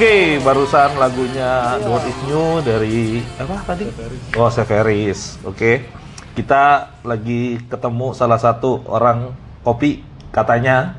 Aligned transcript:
Oke, 0.00 0.40
barusan 0.40 0.96
lagunya 0.96 1.76
What 1.84 2.08
Is 2.08 2.16
New 2.24 2.64
dari 2.64 3.20
apa 3.36 3.52
tadi? 3.68 3.84
Oh, 4.32 4.48
Severis. 4.48 5.36
Oke. 5.44 5.92
Kita 6.32 6.88
lagi 7.04 7.60
ketemu 7.68 8.16
salah 8.16 8.40
satu 8.40 8.80
orang 8.88 9.36
kopi 9.60 10.00
katanya. 10.32 10.96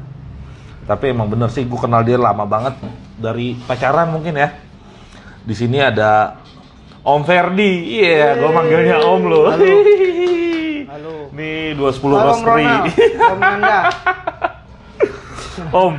Tapi 0.86 1.18
emang 1.18 1.34
bener 1.34 1.50
sih, 1.50 1.66
gue 1.66 1.82
kenal 1.82 2.06
dia 2.06 2.22
lama 2.22 2.46
banget 2.46 2.78
dari 3.18 3.58
pacaran 3.66 4.14
mungkin 4.14 4.38
ya. 4.38 4.54
Di 5.50 5.58
sini 5.58 5.82
ada 5.82 6.38
Om 7.02 7.26
Ferdi. 7.26 8.06
Iya, 8.06 8.38
gue 8.38 8.52
manggilnya 8.54 9.02
Om 9.02 9.22
loh. 9.26 9.50
Halo. 9.50 9.78
Halo. 10.94 11.14
Nih 11.34 11.74
210 11.74 11.82
Halo, 11.90 12.06
Om 12.06 12.22
Roastery. 12.22 12.70
Om 13.18 13.40
Nanda. 13.42 13.78
Om, 15.90 15.94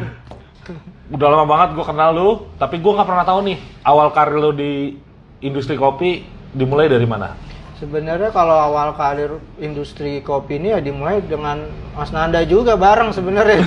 udah 1.12 1.28
lama 1.28 1.44
banget 1.44 1.68
gue 1.76 1.84
kenal 1.84 2.10
lu, 2.16 2.28
tapi 2.56 2.80
gue 2.80 2.92
nggak 2.92 3.04
pernah 3.04 3.24
tahu 3.28 3.44
nih 3.44 3.58
awal 3.84 4.08
karir 4.16 4.40
lu 4.40 4.50
di 4.56 4.96
industri 5.44 5.76
kopi 5.76 6.24
dimulai 6.56 6.88
dari 6.88 7.04
mana? 7.04 7.36
Sebenarnya 7.76 8.30
kalau 8.30 8.54
awal 8.54 8.94
karir 8.94 9.42
industri 9.58 10.22
kopi 10.22 10.56
ini 10.56 10.72
ya 10.72 10.78
dimulai 10.78 11.18
dengan 11.18 11.66
Mas 11.92 12.14
Nanda 12.14 12.46
juga 12.46 12.78
bareng 12.78 13.10
sebenarnya. 13.10 13.58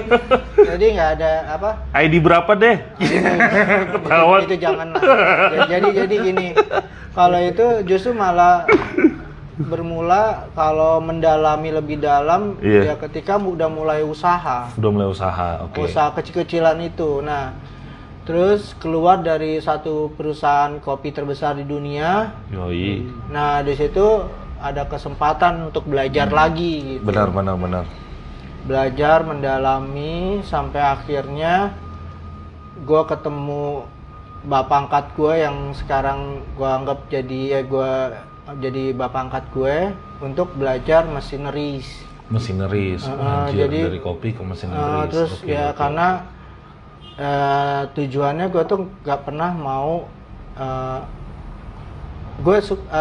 Jadi 0.68 0.84
nggak 0.94 1.10
ada 1.18 1.30
apa? 1.58 1.70
ID 1.92 2.22
berapa 2.22 2.48
deh? 2.54 2.78
Ketahuan. 3.98 4.40
itu 4.46 4.56
jangan 4.62 4.94
lah. 4.94 5.02
Ya, 5.52 5.60
Jadi 5.76 5.88
jadi 5.90 6.14
gini, 6.22 6.48
kalau 7.12 7.36
itu 7.42 7.82
justru 7.84 8.14
malah 8.14 8.62
bermula 9.58 10.46
kalau 10.54 11.02
mendalami 11.02 11.74
lebih 11.74 11.98
dalam 11.98 12.54
Iya. 12.62 12.82
ya 12.84 12.96
ketika 12.96 13.34
udah 13.36 13.66
mulai 13.66 14.06
usaha. 14.06 14.70
Udah 14.72 14.90
mulai 14.90 15.10
usaha, 15.10 15.66
oke. 15.66 15.82
usaha 15.82 16.14
kecil-kecilan 16.14 16.78
itu. 16.80 17.18
Nah, 17.20 17.58
terus 18.22 18.78
keluar 18.78 19.18
dari 19.18 19.58
satu 19.58 20.14
perusahaan 20.14 20.78
kopi 20.78 21.10
terbesar 21.10 21.58
di 21.58 21.66
dunia. 21.66 22.30
Yoi, 22.48 23.02
Nah, 23.28 23.58
di 23.60 23.74
situ 23.74 24.22
ada 24.58 24.86
kesempatan 24.86 25.70
untuk 25.70 25.86
belajar 25.86 26.30
lagi 26.30 26.96
gitu. 26.96 27.02
benar 27.02 27.28
benar 27.28 27.58
benar. 27.58 27.84
Belajar 28.62 29.22
mendalami 29.22 30.38
sampai 30.42 30.82
akhirnya 30.82 31.74
gue 32.78 33.02
ketemu 33.04 33.82
bapak 34.38 34.86
angkat 34.86 35.04
gue 35.18 35.34
yang 35.34 35.56
sekarang 35.74 36.20
gue 36.54 36.68
anggap 36.68 37.10
jadi 37.10 37.58
ya 37.58 37.60
gue 37.66 37.92
jadi 38.56 38.96
bapak 38.96 39.28
angkat 39.28 39.44
gue 39.52 39.76
untuk 40.24 40.56
belajar 40.56 41.04
machineries. 41.04 41.84
Masineris, 42.28 43.04
Uh, 43.08 43.48
anjir 43.48 43.68
jadi, 43.68 43.80
dari 43.92 44.00
kopi 44.00 44.32
ke 44.32 44.40
Uh, 44.40 44.48
masineris. 44.48 45.08
terus 45.12 45.32
Oke, 45.40 45.52
ya 45.52 45.72
oke. 45.72 45.76
karena 45.76 46.08
eh, 47.18 47.82
tujuannya 47.92 48.46
gue 48.48 48.62
tuh 48.64 48.78
nggak 49.04 49.20
pernah 49.26 49.50
mau 49.52 50.06
gue 52.38 52.58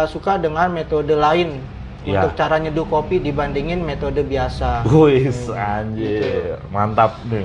suka 0.09 0.33
dengan 0.41 0.67
metode 0.73 1.13
lain 1.13 1.61
Ya. 2.07 2.23
untuk 2.23 2.39
cara 2.39 2.55
nyeduh 2.55 2.87
kopi 2.87 3.19
dibandingin 3.19 3.83
metode 3.83 4.23
biasa. 4.23 4.87
Wis, 4.87 5.51
anjir, 5.51 6.55
mantap 6.71 7.19
nih. 7.27 7.43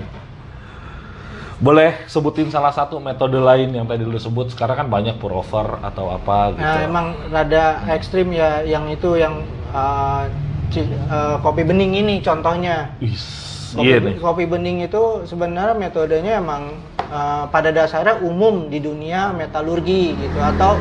Boleh 1.62 1.94
sebutin 2.10 2.50
salah 2.50 2.74
satu 2.74 2.98
metode 2.98 3.38
lain 3.38 3.70
yang 3.70 3.86
tadi 3.86 4.02
lu 4.02 4.18
sebut. 4.18 4.50
Sekarang 4.50 4.82
kan 4.82 4.88
banyak 4.90 5.14
pour 5.22 5.30
over 5.30 5.78
atau 5.78 6.10
apa 6.10 6.58
gitu. 6.58 6.66
Nah 6.66 6.82
emang 6.82 7.06
rada 7.30 7.86
ekstrim 7.86 8.34
ya 8.34 8.66
yang 8.66 8.90
itu 8.90 9.14
yang 9.14 9.46
ci- 10.74 10.90
eh, 10.90 11.36
kopi 11.38 11.62
bening 11.62 11.94
ini 11.94 12.18
contohnya. 12.18 12.98
Wis, 12.98 13.22
Kopi, 13.72 13.88
iya 13.88 13.96
nih. 14.02 14.14
kopi 14.20 14.44
bening 14.44 14.84
itu 14.84 15.24
sebenarnya 15.24 15.78
metodenya 15.78 16.42
emang 16.42 16.74
eh, 16.98 17.44
pada 17.54 17.70
dasarnya 17.70 18.20
umum 18.26 18.66
di 18.66 18.82
dunia 18.82 19.30
metalurgi 19.30 20.18
gitu 20.18 20.38
atau 20.42 20.76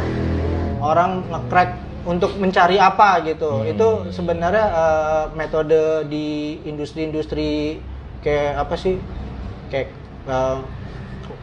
orang 0.81 1.22
nge-crack 1.30 1.78
untuk 2.09 2.34
mencari 2.42 2.81
apa 2.81 3.22
gitu. 3.22 3.62
Hmm. 3.62 3.69
Itu 3.69 3.88
sebenarnya 4.09 4.66
eh, 4.66 5.24
metode 5.38 6.09
di 6.09 6.58
industri-industri 6.66 7.78
kayak 8.25 8.66
apa 8.66 8.75
sih? 8.80 8.98
Kayak 9.69 10.00
eh, 10.27 10.57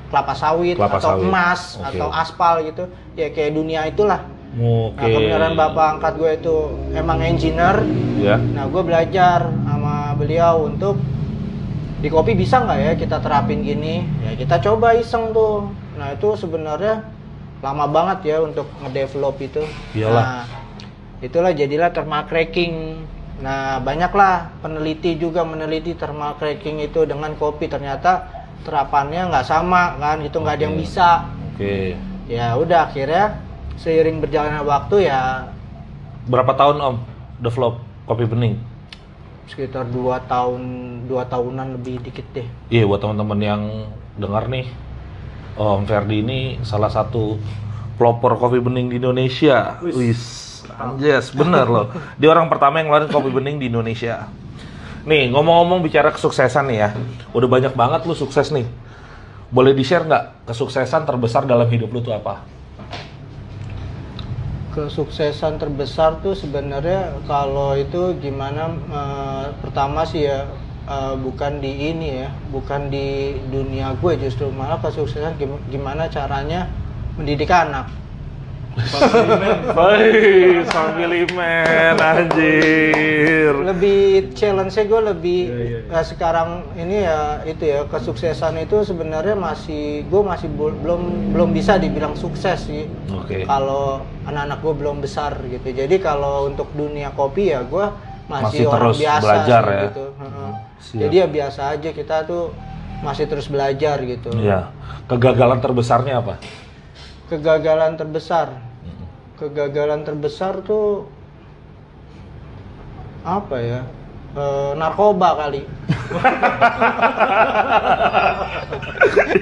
kelapa 0.09 0.33
sawit 0.33 0.77
Kelapa 0.81 0.99
atau 0.99 1.11
sawit. 1.17 1.25
emas 1.29 1.61
Oke. 1.77 1.87
atau 1.95 2.09
aspal 2.13 2.55
gitu. 2.65 2.85
Ya 3.15 3.29
kayak 3.33 3.53
dunia 3.55 3.85
itulah. 3.87 4.25
Oke. 4.57 4.97
Nah, 4.97 5.09
kebenaran 5.13 5.53
bapak 5.55 5.87
angkat 5.99 6.13
gue 6.17 6.31
itu 6.41 6.57
emang 6.97 7.19
engineer. 7.21 7.85
Ya. 8.19 8.41
Nah, 8.41 8.65
gue 8.67 8.83
belajar 8.83 9.47
sama 9.47 10.17
beliau 10.17 10.67
untuk 10.67 10.97
di 11.99 12.09
kopi 12.09 12.39
bisa 12.39 12.63
nggak 12.63 12.79
ya 12.79 12.93
kita 12.95 13.17
terapin 13.19 13.67
gini? 13.67 14.07
Ya 14.23 14.39
kita 14.39 14.63
coba 14.63 14.95
iseng 14.95 15.35
tuh. 15.35 15.67
Nah 15.99 16.15
itu 16.15 16.39
sebenarnya 16.39 17.03
lama 17.59 17.91
banget 17.91 18.19
ya 18.35 18.37
untuk 18.39 18.71
ngedevelop 18.83 19.35
itu. 19.43 19.63
Iyalah. 19.99 20.23
Nah, 20.23 20.45
itulah 21.19 21.51
jadilah 21.51 21.91
thermal 21.91 22.23
cracking. 22.31 23.03
Nah 23.43 23.83
banyaklah 23.83 24.55
peneliti 24.63 25.19
juga 25.19 25.43
meneliti 25.43 25.99
thermal 25.99 26.39
cracking 26.39 26.79
itu 26.79 27.03
dengan 27.03 27.35
kopi 27.35 27.67
ternyata 27.67 28.31
terapannya 28.63 29.31
nggak 29.31 29.47
sama 29.47 29.99
kan, 29.99 30.23
itu 30.23 30.37
nggak 30.39 30.57
ada 30.59 30.65
yang 30.65 30.77
bisa. 30.79 31.09
Oke. 31.55 31.95
Ya 32.29 32.55
udah 32.55 32.91
akhirnya 32.91 33.41
seiring 33.79 34.21
berjalannya 34.21 34.63
waktu 34.67 35.09
ya 35.09 35.49
Berapa 36.29 36.53
tahun 36.53 36.77
Om 36.83 36.97
develop 37.41 37.81
kopi 38.05 38.29
bening? 38.29 38.61
sekitar 39.49 39.89
dua 39.89 40.21
tahun 40.29 40.61
dua 41.09 41.25
tahunan 41.25 41.81
lebih 41.81 42.05
dikit 42.05 42.27
deh. 42.37 42.45
Iya 42.69 42.85
buat 42.85 43.01
teman-teman 43.01 43.41
yang 43.41 43.63
dengar 44.21 44.45
nih, 44.45 44.69
Om 45.57 45.89
Ferdi 45.89 46.21
ini 46.21 46.41
salah 46.63 46.93
satu 46.93 47.41
pelopor 47.97 48.37
kopi 48.37 48.61
bening 48.61 48.93
di 48.93 49.01
Indonesia. 49.01 49.81
Wis, 49.81 50.63
anjes, 50.77 51.33
bener 51.33 51.65
loh. 51.65 51.89
Dia 52.21 52.29
orang 52.29 52.53
pertama 52.53 52.79
yang 52.79 52.93
ngeluarin 52.93 53.09
kopi 53.11 53.33
bening 53.33 53.57
di 53.57 53.73
Indonesia. 53.73 54.29
Nih 55.09 55.33
ngomong-ngomong 55.33 55.81
bicara 55.81 56.13
kesuksesan 56.13 56.69
nih 56.69 56.79
ya, 56.85 56.89
udah 57.33 57.49
banyak 57.49 57.73
banget 57.73 58.05
lu 58.05 58.13
sukses 58.13 58.53
nih. 58.53 58.69
Boleh 59.49 59.73
di 59.73 59.81
share 59.81 60.05
nggak 60.05 60.45
kesuksesan 60.45 61.09
terbesar 61.09 61.49
dalam 61.49 61.65
hidup 61.65 61.89
lu 61.89 62.05
tuh 62.05 62.13
apa? 62.13 62.45
Kesuksesan 64.77 65.57
terbesar 65.57 66.21
tuh 66.21 66.37
sebenarnya 66.37 67.25
kalau 67.25 67.73
itu 67.73 68.21
gimana 68.21 68.69
eh, 68.69 69.47
pertama 69.65 70.05
sih 70.05 70.29
ya 70.29 70.45
eh, 70.85 71.15
bukan 71.17 71.65
di 71.65 71.89
ini 71.89 72.21
ya, 72.21 72.29
bukan 72.53 72.93
di 72.93 73.41
dunia 73.49 73.97
gue 73.97 74.13
justru 74.21 74.53
malah 74.53 74.77
kesuksesan 74.77 75.41
gim- 75.41 75.65
gimana 75.73 76.13
caranya 76.13 76.69
mendidik 77.17 77.49
anak. 77.49 77.89
Baik, 79.75 80.65
family 80.71 81.23
man, 81.35 81.97
anjir. 81.99 83.53
lebih 83.59 84.33
challenge-nya 84.33 84.85
gue 84.87 85.01
lebih 85.13 85.41
eh, 85.87 86.05
sekarang 86.05 86.65
ini 86.75 87.05
ya 87.05 87.43
itu 87.45 87.63
ya 87.65 87.85
kesuksesan 87.85 88.57
itu 88.59 88.81
sebenarnya 88.83 89.35
masih 89.35 90.07
gue 90.07 90.23
masih 90.23 90.49
belum 90.49 91.33
belum 91.35 91.51
bisa 91.53 91.77
dibilang 91.77 92.15
sukses 92.15 92.65
sih 92.65 92.89
Oke. 93.13 93.45
kalau 93.45 94.01
anak-anak 94.25 94.59
gue 94.59 94.75
belum 94.75 94.97
besar 94.99 95.37
gitu 95.45 95.69
jadi 95.69 95.97
kalau 95.99 96.49
untuk 96.49 96.71
dunia 96.73 97.13
kopi 97.13 97.53
ya 97.53 97.61
gue 97.63 97.87
masih, 98.27 98.65
Masih 98.65 98.65
orang 98.69 98.81
terus 98.81 98.99
biasa 98.99 99.23
belajar 99.25 99.63
sih, 99.63 99.73
ya. 99.73 99.83
gitu 99.85 100.05
Heeh. 100.17 100.51
Siap. 100.79 101.01
jadi 101.03 101.15
ya 101.17 101.27
biasa 101.29 101.61
aja 101.75 101.91
kita 101.91 102.17
tuh 102.25 102.45
masih 102.99 103.25
terus 103.27 103.47
belajar 103.47 103.97
gitu 104.03 104.31
Iya. 104.35 104.71
Kegagalan 105.07 105.59
terbesarnya 105.59 106.21
apa? 106.21 106.35
kegagalan 107.29 107.93
terbesar 107.95 108.49
kegagalan 109.39 110.03
terbesar 110.03 110.61
tuh 110.67 111.07
apa 113.23 113.57
ya 113.63 113.83
Eh, 114.39 114.71
narkoba 114.77 115.35
kali 115.41 115.65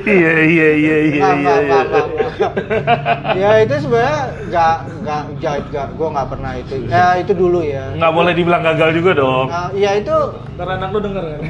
Iya 0.07 0.35
iya 0.47 0.69
iya 0.79 0.97
iya 1.11 1.27
Nggak, 1.27 1.35
iya. 1.35 1.43
nggak, 1.43 1.59
iya. 1.59 1.67
nggak, 1.67 1.83
nggak, 1.91 2.07
nggak. 2.07 2.53
ya 3.35 3.51
itu 3.67 3.75
sebenarnya 3.83 4.21
nggak 4.47 4.77
nggak 5.03 5.23
nggak 5.37 5.55
nggak 5.69 5.87
gue 5.91 6.09
nggak 6.15 6.29
pernah 6.31 6.53
itu 6.55 6.75
ya 6.87 7.07
itu 7.19 7.33
dulu 7.35 7.61
ya 7.67 7.85
Nggak 7.99 8.13
boleh 8.15 8.33
dibilang 8.39 8.63
gagal 8.63 8.91
juga 8.95 9.11
dong. 9.19 9.47
Nah, 9.51 9.69
ya 9.75 9.91
itu 9.99 10.17
Ntar 10.55 10.69
anak 10.71 10.89
lu 10.95 10.99
denger 11.03 11.25
kan? 11.27 11.41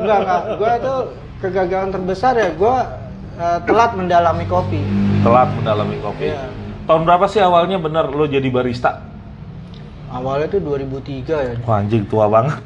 Enggak, 0.00 0.18
enggak. 0.24 0.42
Gue 0.56 0.70
itu 0.80 0.94
kegagalan 1.44 1.90
terbesar 1.92 2.32
ya 2.40 2.48
gue 2.56 2.76
eh, 3.38 3.58
telat 3.68 3.90
mendalami 3.92 4.44
kopi. 4.48 4.80
Telat 5.20 5.48
mendalami 5.52 5.96
kopi. 6.00 6.32
Iya. 6.32 6.69
Tahun 6.90 7.06
berapa 7.06 7.22
sih 7.30 7.38
awalnya 7.38 7.78
bener 7.78 8.10
lo 8.10 8.26
jadi 8.26 8.50
barista? 8.50 8.98
Awalnya 10.10 10.50
itu 10.50 10.58
2003 10.58 11.22
ya. 11.22 11.54
Wah 11.62 11.78
anjing 11.78 12.02
tua 12.02 12.26
banget. 12.26 12.58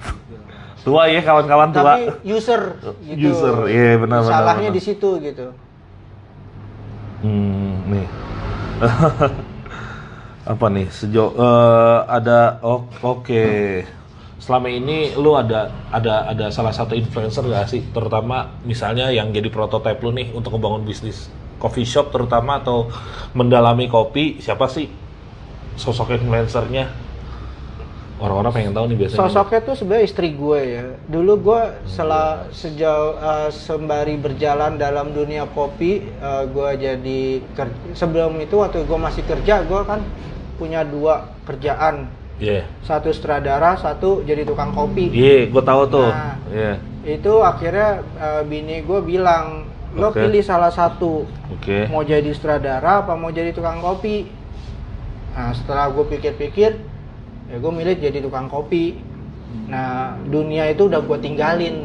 tua 0.81 1.13
ya 1.13 1.21
kawan-kawan 1.21 1.77
tua. 1.77 2.01
Tapi 2.01 2.25
user 2.25 2.81
gitu. 3.05 3.37
User, 3.37 3.69
iya, 3.69 4.01
benar, 4.01 4.25
benar, 4.25 4.33
Salahnya 4.33 4.73
di 4.73 4.81
situ 4.81 5.21
gitu. 5.21 5.53
Hmm, 7.21 7.85
nih. 7.85 8.09
apa 10.57 10.67
nih? 10.73 10.89
Sejauh 10.89 11.37
eh, 11.37 11.99
ada 12.09 12.65
oh, 12.65 12.89
oke. 13.05 13.45
selama 14.41 14.73
ini 14.73 15.13
lu 15.21 15.37
ada 15.37 15.69
ada 15.93 16.33
ada 16.33 16.49
salah 16.49 16.73
satu 16.73 16.97
influencer 16.97 17.45
gak 17.49 17.65
sih 17.65 17.81
terutama 17.93 18.53
misalnya 18.65 19.09
yang 19.09 19.33
jadi 19.33 19.49
prototipe 19.49 20.05
lu 20.05 20.13
nih 20.13 20.37
untuk 20.37 20.53
membangun 20.53 20.85
bisnis 20.85 21.33
coffee 21.65 21.89
shop 21.89 22.13
terutama 22.13 22.61
atau 22.61 22.93
mendalami 23.33 23.89
kopi 23.89 24.37
siapa 24.37 24.69
sih 24.69 24.85
sosok 25.75 26.13
influencernya 26.13 26.93
orang-orang 28.21 28.53
pengen 28.53 28.73
tahu 28.73 28.85
nih 28.87 28.99
biasanya 29.01 29.21
Sosoknya 29.27 29.61
tuh 29.61 29.75
sebenarnya 29.75 30.05
istri 30.07 30.29
gue 30.33 30.61
ya. 30.63 30.85
Dulu 31.11 31.33
gue 31.43 31.61
setelah 31.85 32.47
sejauh 32.55 33.19
eh, 33.19 33.51
sembari 33.51 34.15
berjalan 34.17 34.79
dalam 34.79 35.11
dunia 35.11 35.51
kopi, 35.51 35.99
eh, 36.01 36.45
gue 36.47 36.69
jadi 36.79 37.21
ker- 37.53 37.75
sebelum 37.93 38.39
itu 38.39 38.55
waktu 38.55 38.87
gue 38.87 38.99
masih 38.99 39.27
kerja, 39.27 39.67
gue 39.67 39.81
kan 39.83 40.01
punya 40.55 40.87
dua 40.87 41.27
kerjaan. 41.43 42.07
iya 42.39 42.67
Satu 42.83 43.11
sutradara, 43.11 43.75
satu 43.77 44.23
jadi 44.23 44.47
tukang 44.47 44.71
kopi. 44.71 45.11
iya 45.11 45.51
gue 45.51 45.63
tahu 45.63 45.83
tuh 45.91 46.07
Nah. 46.09 46.39
iya 46.49 46.75
Itu 47.05 47.43
akhirnya 47.43 47.99
eh, 48.15 48.43
bini 48.47 48.79
gue 48.81 49.01
bilang, 49.03 49.74
lo 49.95 50.11
pilih 50.11 50.43
salah 50.43 50.75
satu. 50.75 51.23
oke 51.51 51.89
Mau 51.89 52.03
jadi 52.03 52.27
sutradara 52.35 53.07
apa 53.07 53.15
mau 53.15 53.31
jadi 53.31 53.55
tukang 53.55 53.79
kopi? 53.79 54.27
Nah 55.35 55.51
setelah 55.55 55.91
gue 55.91 56.05
pikir-pikir, 56.07 56.71
ya 57.51 57.57
gue 57.59 57.73
milih 57.73 57.95
jadi 57.99 58.19
tukang 58.23 58.51
kopi. 58.51 58.99
Nah 59.71 60.19
dunia 60.27 60.71
itu 60.71 60.91
udah 60.91 61.03
gue 61.03 61.19
tinggalin. 61.23 61.77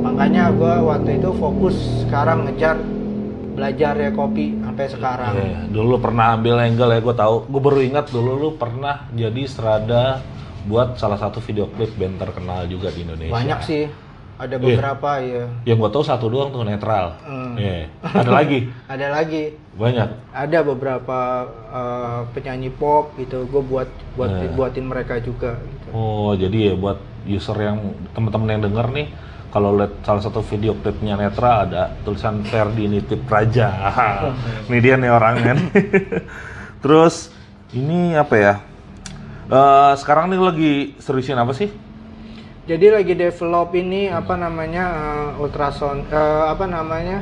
Makanya 0.00 0.52
gue 0.52 0.74
waktu 0.84 1.20
itu 1.20 1.30
fokus 1.36 1.76
sekarang 2.04 2.48
ngejar 2.48 2.80
belajar 3.50 3.92
ya 3.98 4.10
kopi 4.14 4.56
sampai 4.64 4.86
sekarang. 4.88 5.32
Iya, 5.36 5.60
dulu 5.68 5.96
lu 5.96 5.98
pernah 6.00 6.32
ambil 6.32 6.56
angle 6.64 6.96
ya 6.96 7.00
gue 7.04 7.14
tahu 7.16 7.36
gue 7.44 7.60
baru 7.60 7.80
ingat 7.84 8.06
dulu 8.08 8.32
lu 8.38 8.50
pernah 8.56 9.04
jadi 9.12 9.42
serada 9.44 10.24
buat 10.64 10.96
salah 10.96 11.16
satu 11.16 11.40
video 11.44 11.68
klip 11.72 11.92
band 11.96 12.20
terkenal 12.20 12.68
juga 12.68 12.92
di 12.92 13.04
Indonesia 13.04 13.32
Banyak 13.32 13.60
sih, 13.64 13.88
ada 14.40 14.56
Iya. 14.56 14.64
beberapa 14.64 15.10
ya. 15.20 15.44
yang 15.62 15.76
gue 15.76 15.90
tahu 15.90 16.00
satu 16.00 16.26
doang 16.26 16.48
tuh 16.48 16.64
netral 16.64 17.12
Hmm. 17.20 17.54
Iya. 17.54 17.92
ada 18.00 18.30
lagi 18.32 18.58
Ada 18.92 19.06
lagi, 19.12 19.42
banyak 19.76 20.08
ada 20.32 20.58
beberapa 20.62 21.18
eh, 21.70 22.20
penyanyi 22.32 22.72
pop 22.72 23.12
gitu. 23.14 23.44
Gue 23.46 23.60
buat 23.62 23.88
buat 24.16 24.30
Nah. 24.32 24.50
buatin 24.50 24.84
mereka 24.84 25.20
juga. 25.20 25.60
Gitu. 25.60 25.88
Oh, 25.92 26.32
jadi 26.32 26.72
ya 26.72 26.74
buat 26.74 26.98
user 27.22 27.54
yang 27.54 27.78
teman-teman 28.10 28.48
yang 28.50 28.62
denger 28.64 28.86
nih, 28.90 29.06
kalau 29.48 29.74
lihat 29.74 29.92
salah 30.00 30.18
satu 30.18 30.40
video 30.40 30.72
klipnya 30.74 31.14
Netra 31.14 31.62
ada 31.62 31.82
tulisan 32.00 32.40
Ferdi 32.42 32.88
Nitip 32.88 33.22
Raja. 33.24 33.68
ini 34.66 34.78
dia 34.80 34.96
nih 34.96 35.10
orangnya. 35.10 35.52
nih. 35.54 35.68
Terus 36.82 37.28
ini 37.70 38.14
apa 38.14 38.34
ya? 38.34 38.54
Eh, 39.46 39.92
sekarang 39.96 40.30
nih 40.30 40.40
lagi 40.40 40.72
seriusin 40.96 41.34
apa 41.34 41.52
sih? 41.52 41.68
Jadi 42.70 42.86
lagi 42.86 43.18
develop 43.18 43.74
ini 43.74 44.06
apa 44.06 44.38
namanya 44.38 44.84
eh, 45.34 45.42
ultrasound 45.42 46.06
eh, 46.06 46.44
apa 46.46 46.70
namanya 46.70 47.18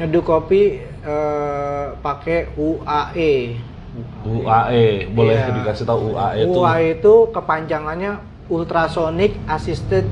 nyeduh 0.00 0.24
kopi 0.24 0.80
eh, 0.80 1.86
pakai 2.00 2.48
UAE. 2.56 3.60
UAE, 4.24 5.12
boleh 5.12 5.36
Iya. 5.36 5.52
dikasih 5.52 5.84
tahu 5.84 6.16
UAE 6.16 6.48
itu? 6.48 6.56
UAE 6.56 6.86
itu 6.96 7.14
kepanjangannya 7.28 8.24
ultrasonic 8.48 9.36
assisted 9.44 10.08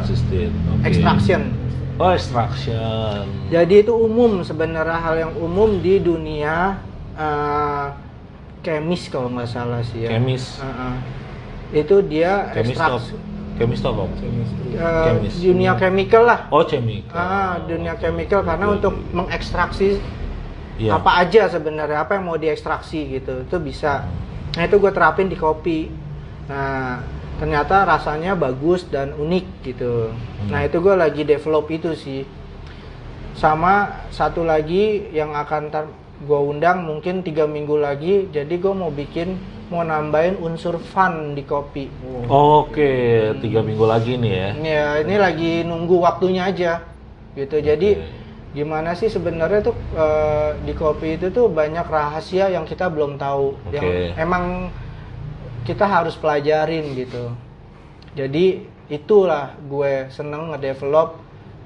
assisted. 0.00 0.48
Oke. 0.72 0.88
extraction. 0.88 1.52
Oh, 2.00 2.16
extraction. 2.16 3.28
Jadi 3.52 3.84
itu 3.84 3.92
umum 3.92 4.40
sebenarnya 4.48 4.96
hal 4.96 5.28
yang 5.28 5.32
umum 5.36 5.76
di 5.84 6.00
dunia 6.00 6.80
eh, 7.20 7.86
kemis 8.64 9.12
kalau 9.12 9.28
nggak 9.28 9.44
salah 9.44 9.84
sih 9.84 10.08
ya. 10.08 10.16
Kemis. 10.16 10.56
Heeh. 10.56 11.25
Itu 11.74 12.02
dia 12.04 12.50
Kemis 12.54 12.76
tuh 12.76 12.84
apa? 12.84 14.04
eh, 14.76 15.04
Kemis. 15.16 15.34
dunia 15.40 15.72
chemical 15.80 16.22
lah. 16.28 16.40
Oh, 16.52 16.60
chemical. 16.62 17.16
Ah, 17.16 17.56
dunia 17.64 17.96
chemical 17.96 18.44
karena 18.44 18.66
untuk 18.68 18.92
oke. 18.92 19.16
mengekstraksi 19.16 19.96
Iya. 20.76 21.00
apa 21.00 21.24
aja 21.24 21.48
sebenarnya 21.48 22.04
apa 22.04 22.20
yang 22.20 22.28
mau 22.28 22.36
diekstraksi 22.36 23.08
gitu 23.08 23.48
itu 23.48 23.56
bisa. 23.56 24.04
Nah 24.60 24.68
itu 24.68 24.76
gue 24.76 24.92
terapin 24.92 25.24
di 25.24 25.32
kopi. 25.32 25.88
Nah 26.52 27.00
ternyata 27.40 27.88
rasanya 27.88 28.36
bagus 28.36 28.84
dan 28.84 29.16
unik 29.16 29.46
gitu. 29.64 30.12
Hmm. 30.12 30.48
Nah 30.52 30.68
itu 30.68 30.76
gue 30.76 30.92
lagi 30.92 31.24
develop 31.24 31.72
itu 31.72 31.96
sih. 31.96 32.28
Sama 33.32 34.04
satu 34.08 34.44
lagi 34.44 35.08
yang 35.12 35.32
akan 35.32 35.72
gue 36.20 36.40
undang 36.44 36.84
mungkin 36.84 37.24
tiga 37.24 37.48
minggu 37.48 37.80
lagi. 37.80 38.28
Jadi 38.28 38.60
gue 38.60 38.72
mau 38.72 38.92
bikin 38.92 39.36
mau 39.66 39.82
nambahin 39.82 40.38
unsur 40.38 40.78
fun 40.78 41.34
di 41.34 41.42
kopi. 41.42 41.90
Oke, 42.30 42.92
tiga 43.42 43.60
minggu 43.66 43.82
lagi 43.82 44.14
nih 44.14 44.32
ya. 44.32 44.50
Ya 44.54 44.86
ini 45.02 45.14
lagi 45.18 45.52
nunggu 45.66 45.98
waktunya 45.98 46.46
aja 46.46 46.86
gitu. 47.34 47.58
Jadi 47.58 47.98
gimana 48.54 48.94
sih 48.94 49.10
sebenarnya 49.10 49.60
tuh 49.66 49.76
eh, 49.98 50.50
di 50.62 50.72
kopi 50.72 51.18
itu 51.18 51.28
tuh 51.34 51.50
banyak 51.50 51.84
rahasia 51.84 52.48
yang 52.48 52.64
kita 52.64 52.86
belum 52.88 53.18
tahu 53.18 53.58
yang 53.74 53.84
Oke. 53.84 54.14
emang 54.16 54.44
kita 55.66 55.82
harus 55.82 56.14
pelajarin 56.14 56.94
gitu. 56.94 57.34
Jadi 58.14 58.64
itulah 58.86 59.58
gue 59.66 60.06
seneng 60.14 60.54
ngedevelop 60.54 61.18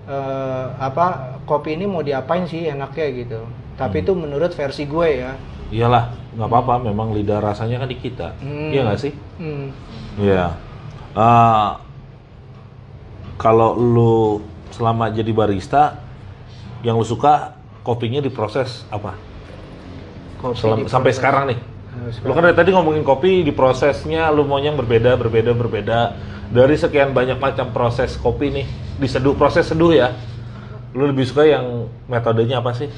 eh, 0.08 0.66
apa 0.80 1.36
kopi 1.44 1.76
ini 1.76 1.84
mau 1.84 2.00
diapain 2.00 2.48
sih 2.48 2.64
enaknya 2.64 3.06
gitu. 3.12 3.40
Tapi 3.76 4.00
Hmm. 4.00 4.04
itu 4.08 4.12
menurut 4.16 4.52
versi 4.56 4.88
gue 4.88 5.08
ya. 5.20 5.32
Iyalah, 5.70 6.10
nggak 6.34 6.48
apa-apa. 6.50 6.74
Memang 6.82 7.14
lidah 7.14 7.38
rasanya 7.38 7.82
kan 7.82 7.88
di 7.90 7.98
kita. 7.98 8.34
Hmm. 8.42 8.70
Iya 8.74 8.80
nggak 8.86 9.00
sih? 9.00 9.12
Hmm. 9.38 9.66
Iya. 10.18 10.44
Eh, 11.14 11.70
kalau 13.40 13.74
lu 13.74 14.14
selama 14.70 15.08
jadi 15.10 15.30
barista, 15.32 15.98
yang 16.84 17.00
lu 17.00 17.06
suka 17.06 17.56
kopinya 17.82 18.20
diproses 18.20 18.84
apa? 18.92 19.16
Kopi 20.40 20.56
Selam- 20.56 20.84
di 20.84 20.90
sampai 20.90 21.12
sekarang 21.12 21.44
nih. 21.52 21.58
Nah, 21.90 22.06
Lu 22.22 22.32
kan 22.32 22.42
dari 22.46 22.56
tadi 22.56 22.70
ngomongin 22.70 23.02
kopi 23.02 23.42
di 23.42 23.50
prosesnya 23.50 24.30
lu 24.30 24.46
maunya 24.46 24.70
yang 24.70 24.78
berbeda, 24.78 25.18
berbeda, 25.18 25.50
berbeda. 25.52 25.98
Dari 26.50 26.74
sekian 26.78 27.10
banyak 27.14 27.38
macam 27.38 27.70
proses 27.70 28.14
kopi 28.18 28.50
nih, 28.50 28.66
diseduh 28.98 29.34
proses 29.34 29.66
seduh 29.70 29.90
ya. 29.90 30.14
Lu 30.94 31.06
lebih 31.06 31.26
suka 31.26 31.46
yang 31.46 31.86
metodenya 32.10 32.58
apa 32.62 32.74
sih? 32.74 32.90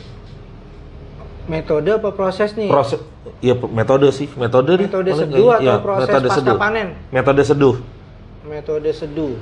Metode 1.45 1.91
apa 1.91 2.11
proses 2.11 2.55
nih? 2.55 2.69
Proses 2.69 3.01
Iya, 3.39 3.55
metode 3.65 4.07
sih, 4.11 4.31
metode 4.33 4.77
deh. 4.77 4.87
Metode 4.87 5.11
seduh 5.13 5.35
kayak- 5.49 5.57
atau 5.57 5.65
iya, 5.65 5.75
proses 5.79 6.03
metode 6.05 6.27
pasca 6.29 6.39
seduh. 6.41 6.57
panen? 6.57 6.89
Metode 7.11 7.43
seduh. 7.43 7.75
Metode 8.45 8.91
seduh. 8.93 9.35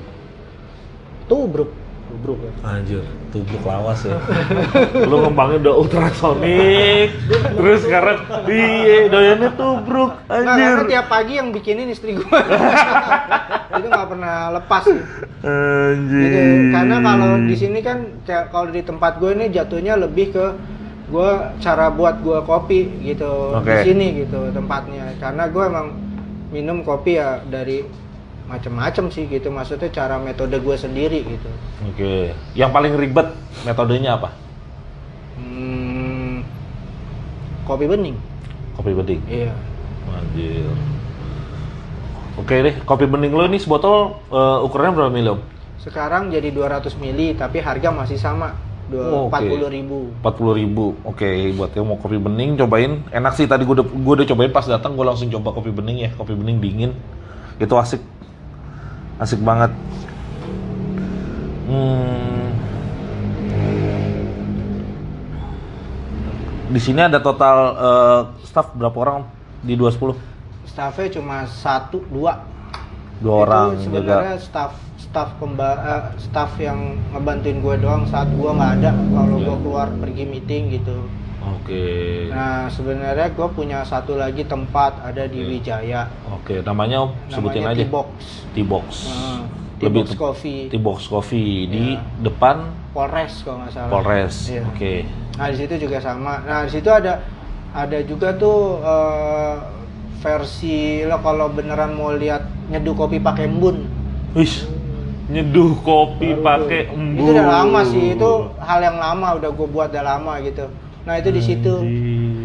Tubruk. 1.26 1.70
Tubruk 2.10 2.38
ya. 2.40 2.50
Anjir, 2.66 3.02
tubruk 3.30 3.62
lawas 3.62 4.02
ya. 4.02 4.18
Lu 5.06 5.22
ngembangin 5.22 5.62
udah 5.62 5.74
ultrasonik, 5.78 7.14
terus 7.54 7.86
sekarang 7.86 8.18
iya 8.50 9.06
doyannya 9.06 9.54
tubruk, 9.54 10.18
Nah, 10.26 10.42
anjir. 10.42 10.90
tiap 10.90 11.06
pagi 11.06 11.38
yang 11.38 11.54
bikinin 11.54 11.86
istri 11.86 12.18
gue. 12.18 12.26
itu 13.78 13.86
nggak 13.86 14.08
pernah 14.10 14.50
lepas. 14.52 14.82
sih. 14.82 14.98
Anjir. 15.40 16.18
Gitu. 16.18 16.40
Karena 16.74 16.96
kalau 16.98 17.30
di 17.38 17.54
sini 17.54 17.78
kan 17.78 17.98
kalau 18.26 18.68
di 18.68 18.82
tempat 18.82 19.12
gue 19.16 19.30
ini 19.30 19.46
jatuhnya 19.48 19.94
lebih 19.94 20.34
ke 20.34 20.46
gue 21.10 21.30
cara 21.58 21.90
buat 21.90 22.22
gue 22.22 22.38
kopi 22.46 22.86
gitu 23.02 23.58
di 23.60 23.70
Oke. 23.74 23.82
sini 23.82 24.06
gitu 24.24 24.54
tempatnya. 24.54 25.18
Karena 25.18 25.50
gue 25.50 25.62
emang 25.66 25.86
minum 26.54 26.86
kopi 26.86 27.18
ya 27.18 27.42
dari 27.42 27.82
macem-macem 28.46 29.10
sih 29.10 29.26
gitu. 29.26 29.50
Maksudnya 29.50 29.90
cara 29.90 30.16
metode 30.22 30.56
gue 30.62 30.76
sendiri 30.78 31.26
gitu. 31.26 31.50
Oke, 31.90 32.32
yang 32.54 32.70
paling 32.70 32.94
ribet 32.94 33.34
metodenya 33.66 34.16
apa? 34.16 34.30
Hmm, 35.36 36.46
kopi 37.66 37.90
bening. 37.90 38.16
Kopi 38.78 38.94
bening. 38.94 39.20
Iya. 39.26 39.52
Anjir. 40.10 40.70
Oke 42.38 42.54
deh, 42.62 42.74
kopi 42.86 43.04
bening 43.04 43.34
lo 43.34 43.44
ini 43.44 43.58
sebotol 43.58 44.16
eh, 44.30 44.58
ukurannya 44.64 44.94
berapa 44.96 45.12
mili? 45.12 45.28
Om? 45.34 45.40
Sekarang 45.80 46.28
jadi 46.28 46.52
200 46.52 46.92
mili 47.00 47.34
tapi 47.34 47.58
harga 47.58 47.90
masih 47.90 48.16
sama. 48.16 48.54
Oh. 48.90 49.30
Dua- 49.30 49.30
40 49.30 49.70
ribu. 49.70 49.98
40 50.18 50.52
ribu. 50.58 50.84
Oke, 51.06 51.26
buat 51.54 51.70
yang 51.72 51.86
mau 51.86 51.96
kopi 51.96 52.18
bening 52.18 52.58
cobain. 52.58 53.06
Enak 53.10 53.32
sih 53.34 53.46
tadi 53.46 53.62
gue 53.62 53.74
udah 53.78 53.86
gue 53.86 54.14
udah 54.18 54.26
cobain 54.26 54.50
pas 54.50 54.66
datang 54.66 54.98
gue 54.98 55.06
langsung 55.06 55.30
coba 55.30 55.54
kopi 55.54 55.70
bening 55.70 55.98
ya. 56.02 56.10
Kopi 56.14 56.34
bening 56.34 56.58
dingin. 56.58 56.92
Itu 57.56 57.78
asik. 57.78 58.02
Asik 59.16 59.38
banget. 59.40 59.70
Hmm. 61.70 62.50
Di 66.70 66.78
sini 66.78 67.02
ada 67.02 67.18
total 67.18 67.56
eh, 67.74 68.20
staff 68.42 68.74
berapa 68.74 68.94
orang 68.96 69.26
di 69.60 69.74
210? 69.74 70.14
Staffnya 70.66 71.08
cuma 71.10 71.36
satu 71.46 71.98
dua. 72.06 72.46
Dua 73.18 73.34
Itu 73.36 73.42
orang 73.42 73.66
sebenarnya 73.82 74.38
jaga. 74.38 74.42
staff 74.42 74.72
staff 75.10 75.34
pemba 75.36 75.70
eh, 75.76 76.02
staff 76.20 76.54
yang 76.56 76.78
ngebantuin 77.10 77.58
gue 77.58 77.76
doang 77.76 78.06
saat 78.06 78.30
gue 78.30 78.46
nggak 78.48 78.72
ada 78.78 78.90
kalau 78.94 79.36
Iya. 79.36 79.44
gue 79.44 79.56
keluar 79.60 79.88
pergi 79.92 80.24
meeting 80.24 80.64
gitu 80.72 80.98
Oke. 81.40 82.28
Nah 82.28 82.68
sebenarnya 82.68 83.32
gue 83.32 83.48
punya 83.50 83.80
satu 83.80 84.12
lagi 84.14 84.44
tempat 84.44 85.00
ada 85.00 85.24
di 85.24 85.40
Oke. 85.40 85.48
Wijaya. 85.50 86.04
Oke, 86.28 86.60
namanya 86.60 87.00
Om 87.00 87.10
sebutin 87.26 87.64
Namanya 87.64 87.80
aja. 87.80 87.84
T-Box. 87.88 88.08
T-Box. 88.52 88.86
Lebih 89.80 90.00
T-Box 90.04 90.08
Coffee. 90.14 90.60
T-Box 90.68 90.98
Coffee 91.08 91.52
di 91.64 91.84
Iya. 91.90 92.04
depan 92.20 92.56
Polres 92.92 93.40
kalau 93.40 93.64
nggak 93.64 93.72
salah. 93.72 93.88
Polres. 93.88 94.36
Iya. 94.46 94.68
Oke. 94.68 95.08
Nah 95.34 95.46
di 95.48 95.56
situ 95.56 95.74
juga 95.80 95.96
sama. 95.98 96.44
Nah 96.44 96.68
di 96.68 96.70
situ 96.70 96.90
ada 96.92 97.24
ada 97.72 97.98
juga 98.04 98.36
tuh 98.36 98.58
eh, 98.78 99.54
versi 100.20 101.00
lo 101.02 101.16
kalau 101.18 101.48
beneran 101.48 101.96
mau 101.96 102.12
lihat 102.12 102.44
nyeduh 102.68 102.92
kopi 102.92 103.16
pakai 103.16 103.48
embun. 103.48 103.88
Wis. 104.36 104.68
Nyeduh 105.30 105.78
kopi 105.80 106.34
pakai 106.36 106.90
embun. 106.90 107.22
Itu 107.22 107.30
udah 107.30 107.46
lama 107.46 107.80
sih. 107.86 108.18
Itu 108.18 108.50
hal 108.58 108.82
yang 108.82 108.98
lama 108.98 109.38
udah 109.38 109.50
gue 109.50 109.68
buat 109.70 109.88
udah 109.88 110.04
lama 110.04 110.42
gitu. 110.42 110.66
Nah 111.06 111.14
itu 111.16 111.30
di 111.30 111.40
situ. 111.40 111.74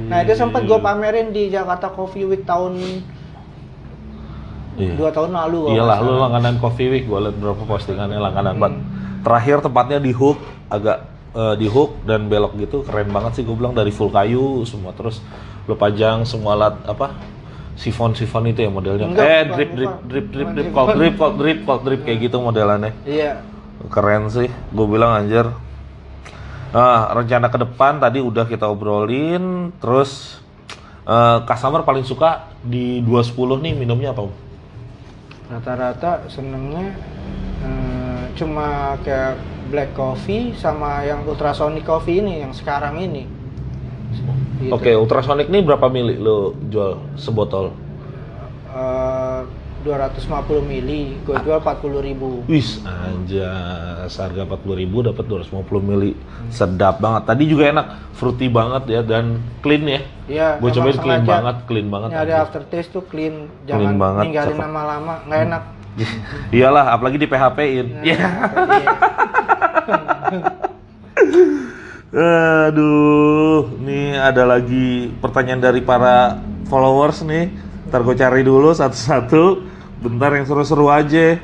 Nah 0.06 0.22
itu 0.22 0.38
sempat 0.38 0.64
gue 0.64 0.78
pamerin 0.78 1.34
di 1.34 1.50
Jakarta 1.50 1.90
Coffee 1.90 2.24
Week 2.24 2.46
tahun 2.46 2.78
Iya. 4.76 4.94
dua 5.00 5.10
tahun 5.12 5.32
lalu. 5.32 5.72
Iyalah, 5.72 5.98
lu 6.04 6.20
langganan 6.20 6.60
Coffee 6.60 6.92
Week, 6.92 7.08
gue 7.08 7.16
liat 7.16 7.36
beberapa 7.40 7.64
postingannya 7.64 8.20
langganan 8.20 8.60
Hmm. 8.60 8.62
banget. 8.62 8.82
Terakhir 9.24 9.58
tempatnya 9.64 10.00
di 10.04 10.12
Hook, 10.12 10.38
agak 10.68 10.98
eh, 11.32 11.56
di 11.56 11.68
Hook 11.68 12.04
dan 12.04 12.28
belok 12.28 12.60
gitu, 12.60 12.84
keren 12.84 13.08
banget 13.08 13.40
sih 13.40 13.44
gue 13.44 13.56
bilang 13.56 13.72
dari 13.72 13.92
full 13.92 14.12
kayu 14.12 14.68
semua. 14.68 14.92
Terus 14.92 15.24
lu 15.66 15.76
pajang 15.76 16.28
semua 16.28 16.60
alat 16.60 16.76
apa? 16.84 17.16
Sifon-sifon 17.76 18.56
itu 18.56 18.64
ya 18.64 18.72
modelnya. 18.72 19.12
Enggak, 19.12 19.28
eh, 19.28 19.42
bukan, 19.44 19.56
drip, 19.56 19.72
drip, 19.76 19.92
bukan. 19.92 20.08
drip, 20.08 20.28
drip, 20.32 20.50
drip, 20.56 20.68
cold 20.72 20.90
drip, 20.96 21.14
cold 21.20 21.36
drip, 21.36 21.60
cold 21.68 21.82
drip 21.84 22.02
kayak 22.08 22.20
gitu 22.32 22.38
modelannya. 22.40 22.92
Iya. 23.04 23.44
Keren 23.92 24.32
sih, 24.32 24.48
gue 24.48 24.86
bilang 24.88 25.12
anjir. 25.12 25.52
Nah, 26.72 27.08
rencana 27.12 27.48
ke 27.48 27.58
depan 27.60 28.00
tadi 28.00 28.20
udah 28.20 28.48
kita 28.48 28.68
obrolin, 28.68 29.76
terus 29.80 30.40
eh, 31.08 31.40
customer 31.44 31.84
paling 31.84 32.04
suka 32.04 32.52
di 32.64 33.04
210 33.04 33.64
nih 33.64 33.74
minumnya 33.76 34.12
apa? 34.16 34.32
Rata-rata 35.52 36.26
senengnya 36.32 36.96
eh, 37.64 38.24
cuma 38.36 39.00
kayak 39.04 39.36
black 39.70 39.92
coffee 39.96 40.56
sama 40.56 41.04
yang 41.04 41.24
ultrasonic 41.26 41.84
coffee 41.84 42.20
ini 42.24 42.44
yang 42.44 42.52
sekarang 42.52 43.00
ini. 43.00 43.24
Gitu. 44.56 44.72
Oke, 44.72 44.96
ultrasonic 44.96 45.52
nih 45.52 45.62
berapa 45.64 45.92
mili 45.92 46.16
lo 46.16 46.56
jual 46.72 46.96
sebotol? 47.20 47.76
Eh, 48.72 49.42
250 49.86 50.66
mili, 50.66 51.14
gue 51.22 51.38
jual 51.46 51.62
40 51.62 52.02
ribu. 52.02 52.42
Wis, 52.50 52.82
anjas, 52.82 54.10
harga 54.18 54.42
40.000 54.42 55.14
dapat 55.14 55.26
250 55.30 55.78
mili. 55.86 56.18
Sedap 56.50 56.98
banget. 56.98 57.30
Tadi 57.30 57.46
juga 57.46 57.70
enak, 57.70 57.88
fruity 58.18 58.50
banget 58.50 58.84
ya 58.90 59.06
dan 59.06 59.38
clean 59.62 59.86
ya. 59.86 60.02
Iya. 60.26 60.48
Gue 60.58 60.74
cobain 60.74 60.98
clean 60.98 61.22
sengaja. 61.22 61.34
banget, 61.38 61.56
clean 61.70 61.88
banget. 61.94 62.10
Ini 62.10 62.18
ada 62.18 62.36
aftertaste 62.42 62.98
tuh 62.98 63.06
clean, 63.06 63.46
Clean 63.46 63.70
jangan 63.70 63.94
banget, 64.02 64.24
ninggalin 64.26 64.58
lama-lama, 64.58 65.22
nggak 65.30 65.42
enak. 65.46 65.64
Iyalah, 66.58 66.92
apalagi 66.92 67.18
di 67.22 67.28
PHP-in. 67.30 67.88
Nah, 67.94 68.04
Iya. 68.04 68.18
Aduh, 72.16 73.76
nih 73.84 74.16
ada 74.16 74.48
lagi 74.48 75.12
pertanyaan 75.20 75.60
dari 75.60 75.84
para 75.84 76.40
followers 76.72 77.28
nih. 77.28 77.52
Ntar 77.92 78.08
gue 78.08 78.16
cari 78.16 78.40
dulu 78.40 78.72
satu-satu. 78.72 79.60
Bentar 80.00 80.32
yang 80.32 80.48
seru-seru 80.48 80.88
aja. 80.88 81.36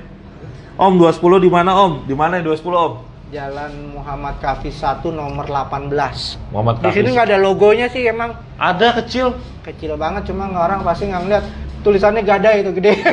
Om 0.80 0.96
210 0.96 1.44
di 1.44 1.50
mana 1.52 1.76
Om? 1.76 2.08
Di 2.08 2.16
mana 2.16 2.40
210 2.40 2.72
Om? 2.72 2.94
Jalan 3.36 4.00
Muhammad 4.00 4.40
Kafi 4.40 4.72
1 4.72 5.12
nomor 5.12 5.44
18. 5.44 6.40
Muhammad 6.56 6.80
Di 6.80 6.92
sini 6.96 7.08
nggak 7.16 7.28
ada 7.28 7.38
logonya 7.40 7.92
sih 7.92 8.08
emang 8.08 8.32
Ada 8.56 9.04
kecil. 9.04 9.36
kecil 9.62 9.94
banget 10.00 10.32
cuma 10.32 10.48
nggak 10.48 10.64
orang 10.72 10.80
pasti 10.82 11.06
nggak 11.06 11.22
ngeliat 11.22 11.46
tulisannya 11.84 12.24
gada 12.24 12.50
itu 12.56 12.72
gede. 12.72 12.96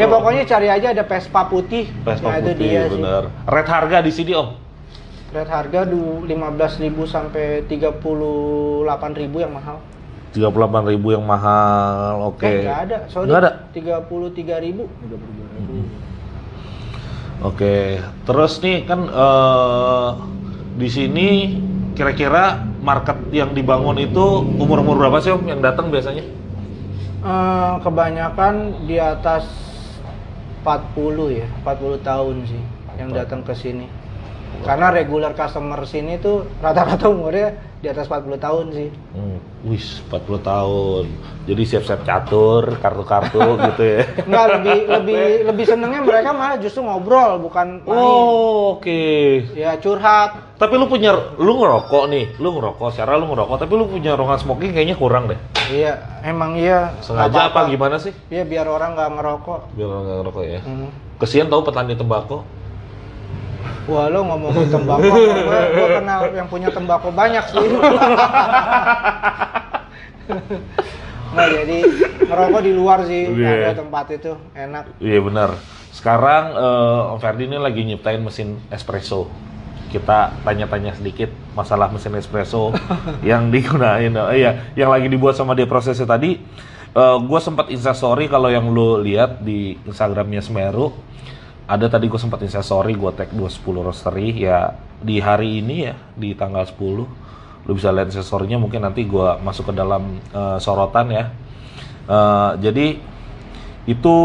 ya 0.00 0.08
pokoknya 0.08 0.42
cari 0.48 0.68
aja 0.72 0.96
ada 0.96 1.04
Vespa 1.04 1.44
putih. 1.46 1.84
Vespa 2.00 2.32
Nah, 2.32 2.40
itu 2.40 2.50
putih, 2.56 2.64
dia 2.64 2.80
sih. 2.88 2.92
bener. 2.96 3.22
Red 3.44 3.68
harga 3.68 4.00
di 4.00 4.10
sini 4.10 4.32
Om. 4.32 4.65
Red 5.34 5.48
harga 5.50 5.82
du 5.82 6.22
15.000 6.22 6.86
sampai 7.10 7.66
38.000 7.66 9.42
yang 9.42 9.50
mahal. 9.50 9.82
38.000 10.30 11.16
yang 11.16 11.26
mahal. 11.26 12.30
Oke. 12.30 12.46
Eh, 12.46 12.62
nggak 12.62 12.80
ada, 12.86 12.98
sorry. 13.10 13.26
Nggak 13.26 13.40
ada. 13.42 13.50
33.000. 13.74 14.86
Oke, 17.44 18.00
terus 18.24 18.52
nih 18.64 18.88
kan 18.88 19.00
eh, 19.12 20.08
di 20.80 20.88
sini 20.88 21.28
kira-kira 21.92 22.64
market 22.80 23.16
yang 23.32 23.52
dibangun 23.52 24.00
itu 24.00 24.46
umur-umur 24.56 24.96
berapa 24.96 25.20
sih 25.20 25.36
om 25.36 25.44
yang 25.44 25.60
datang 25.60 25.92
biasanya? 25.92 26.24
Eh, 27.26 27.74
kebanyakan 27.82 28.86
di 28.88 28.96
atas 28.96 29.44
40 30.62 31.38
ya, 31.42 31.46
40 31.66 31.98
tahun 32.00 32.36
sih 32.46 32.62
yang 32.96 33.10
datang 33.12 33.44
ke 33.44 33.52
sini. 33.52 33.86
Karena 34.64 34.88
regular 34.94 35.32
customer 35.36 35.82
sini 35.84 36.16
tuh 36.22 36.46
rata-rata 36.62 37.10
umurnya 37.10 37.76
di 37.76 37.92
atas 37.92 38.08
40 38.08 38.40
tahun 38.40 38.66
sih. 38.72 38.88
Hmm, 39.12 39.38
wis 39.68 40.00
40 40.08 40.40
tahun. 40.42 41.04
Jadi 41.46 41.62
siap-siap 41.62 42.02
catur, 42.02 42.80
kartu-kartu 42.80 43.42
gitu 43.70 43.82
ya. 43.84 44.02
Enggak 44.24 44.46
lebih 44.58 44.78
lebih 44.90 45.22
lebih 45.52 45.64
senengnya 45.68 46.00
mereka 46.02 46.32
malah 46.32 46.58
justru 46.58 46.82
ngobrol 46.82 47.38
bukan 47.38 47.84
main. 47.84 47.94
Oh, 47.94 48.80
oke. 48.80 49.04
Ya 49.54 49.76
curhat. 49.78 50.56
Tapi 50.56 50.74
lu 50.80 50.88
punya 50.88 51.36
lu 51.36 51.52
ngerokok 51.60 52.04
nih, 52.08 52.24
lu 52.40 52.56
ngerokok, 52.56 52.88
secara 52.90 53.20
lu 53.20 53.28
ngerokok, 53.28 53.56
tapi 53.60 53.72
lu 53.76 53.84
punya 53.86 54.16
ruangan 54.16 54.40
smoking 54.40 54.72
kayaknya 54.72 54.96
kurang 54.96 55.28
deh. 55.28 55.38
Iya, 55.68 56.00
emang 56.24 56.56
iya. 56.56 56.96
Sengaja 57.04 57.28
nggak 57.28 57.46
apa 57.52 57.60
gimana 57.68 57.96
sih? 58.00 58.16
Iya 58.32 58.48
biar 58.48 58.66
orang 58.66 58.96
nggak 58.96 59.10
ngerokok. 59.20 59.60
Biar 59.76 59.88
orang 59.92 60.02
nggak 60.08 60.18
ngerokok 60.24 60.44
ya. 60.48 60.60
Hmm. 60.64 60.88
Kesian 61.20 61.52
tahu 61.52 61.60
petani 61.62 61.92
tembakau. 61.92 62.42
Wah 63.86 64.10
lo 64.10 64.26
ngomongin 64.26 64.66
tembakau, 64.66 65.14
gue, 65.46 65.60
gue 65.70 65.88
kenal 65.94 66.20
yang 66.34 66.48
punya 66.50 66.68
tembakau 66.68 67.14
banyak 67.14 67.44
sih. 67.46 67.62
Nggak 71.36 71.48
jadi 71.52 71.78
ngerokok 72.26 72.60
di 72.64 72.72
luar 72.72 72.98
sih, 73.04 73.22
Iya. 73.28 73.70
ada 73.70 73.72
tempat 73.78 74.06
itu 74.10 74.32
enak. 74.56 74.84
Iya 74.98 75.18
benar. 75.20 75.50
Sekarang 75.92 76.44
eh, 76.56 77.12
Om 77.14 77.18
Ferdi 77.20 77.44
ini 77.46 77.58
lagi 77.60 77.80
nyiptain 77.84 78.18
mesin 78.18 78.58
espresso. 78.72 79.28
Kita 79.86 80.34
tanya-tanya 80.42 80.98
sedikit 80.98 81.30
masalah 81.54 81.92
mesin 81.92 82.16
espresso 82.18 82.74
yang 83.26 83.52
digunain. 83.52 84.10
Eh, 84.32 84.36
iya, 84.40 84.74
yang 84.74 84.90
lagi 84.90 85.06
dibuat 85.06 85.36
sama 85.36 85.54
dia 85.54 85.68
prosesnya 85.68 86.06
tadi. 86.06 86.38
gue 86.96 87.40
sempat 87.44 87.68
instastory 87.68 88.24
kalau 88.24 88.48
yang 88.48 88.72
lo 88.72 88.96
lihat 88.96 89.44
di 89.44 89.76
Instagramnya 89.84 90.40
Semeru. 90.40 90.96
Ada 91.66 91.98
tadi 91.98 92.06
gue 92.06 92.20
sempat 92.20 92.38
instastory, 92.46 92.94
gue 92.94 93.10
tag 93.10 93.34
210 93.34 93.86
roastery 93.90 94.30
ya 94.38 94.78
di 95.02 95.18
hari 95.18 95.58
ini 95.60 95.76
ya 95.90 95.94
di 96.14 96.30
tanggal 96.38 96.62
10 96.62 96.78
lu 97.66 97.74
bisa 97.74 97.90
lihat 97.90 98.14
instastorynya 98.14 98.62
mungkin 98.62 98.86
nanti 98.86 99.02
gue 99.02 99.28
masuk 99.42 99.70
ke 99.70 99.74
dalam 99.74 100.22
eh, 100.30 100.58
sorotan 100.62 101.06
ya. 101.10 101.24
Eh, 102.06 102.50
jadi 102.62 102.86
itu 103.90 104.16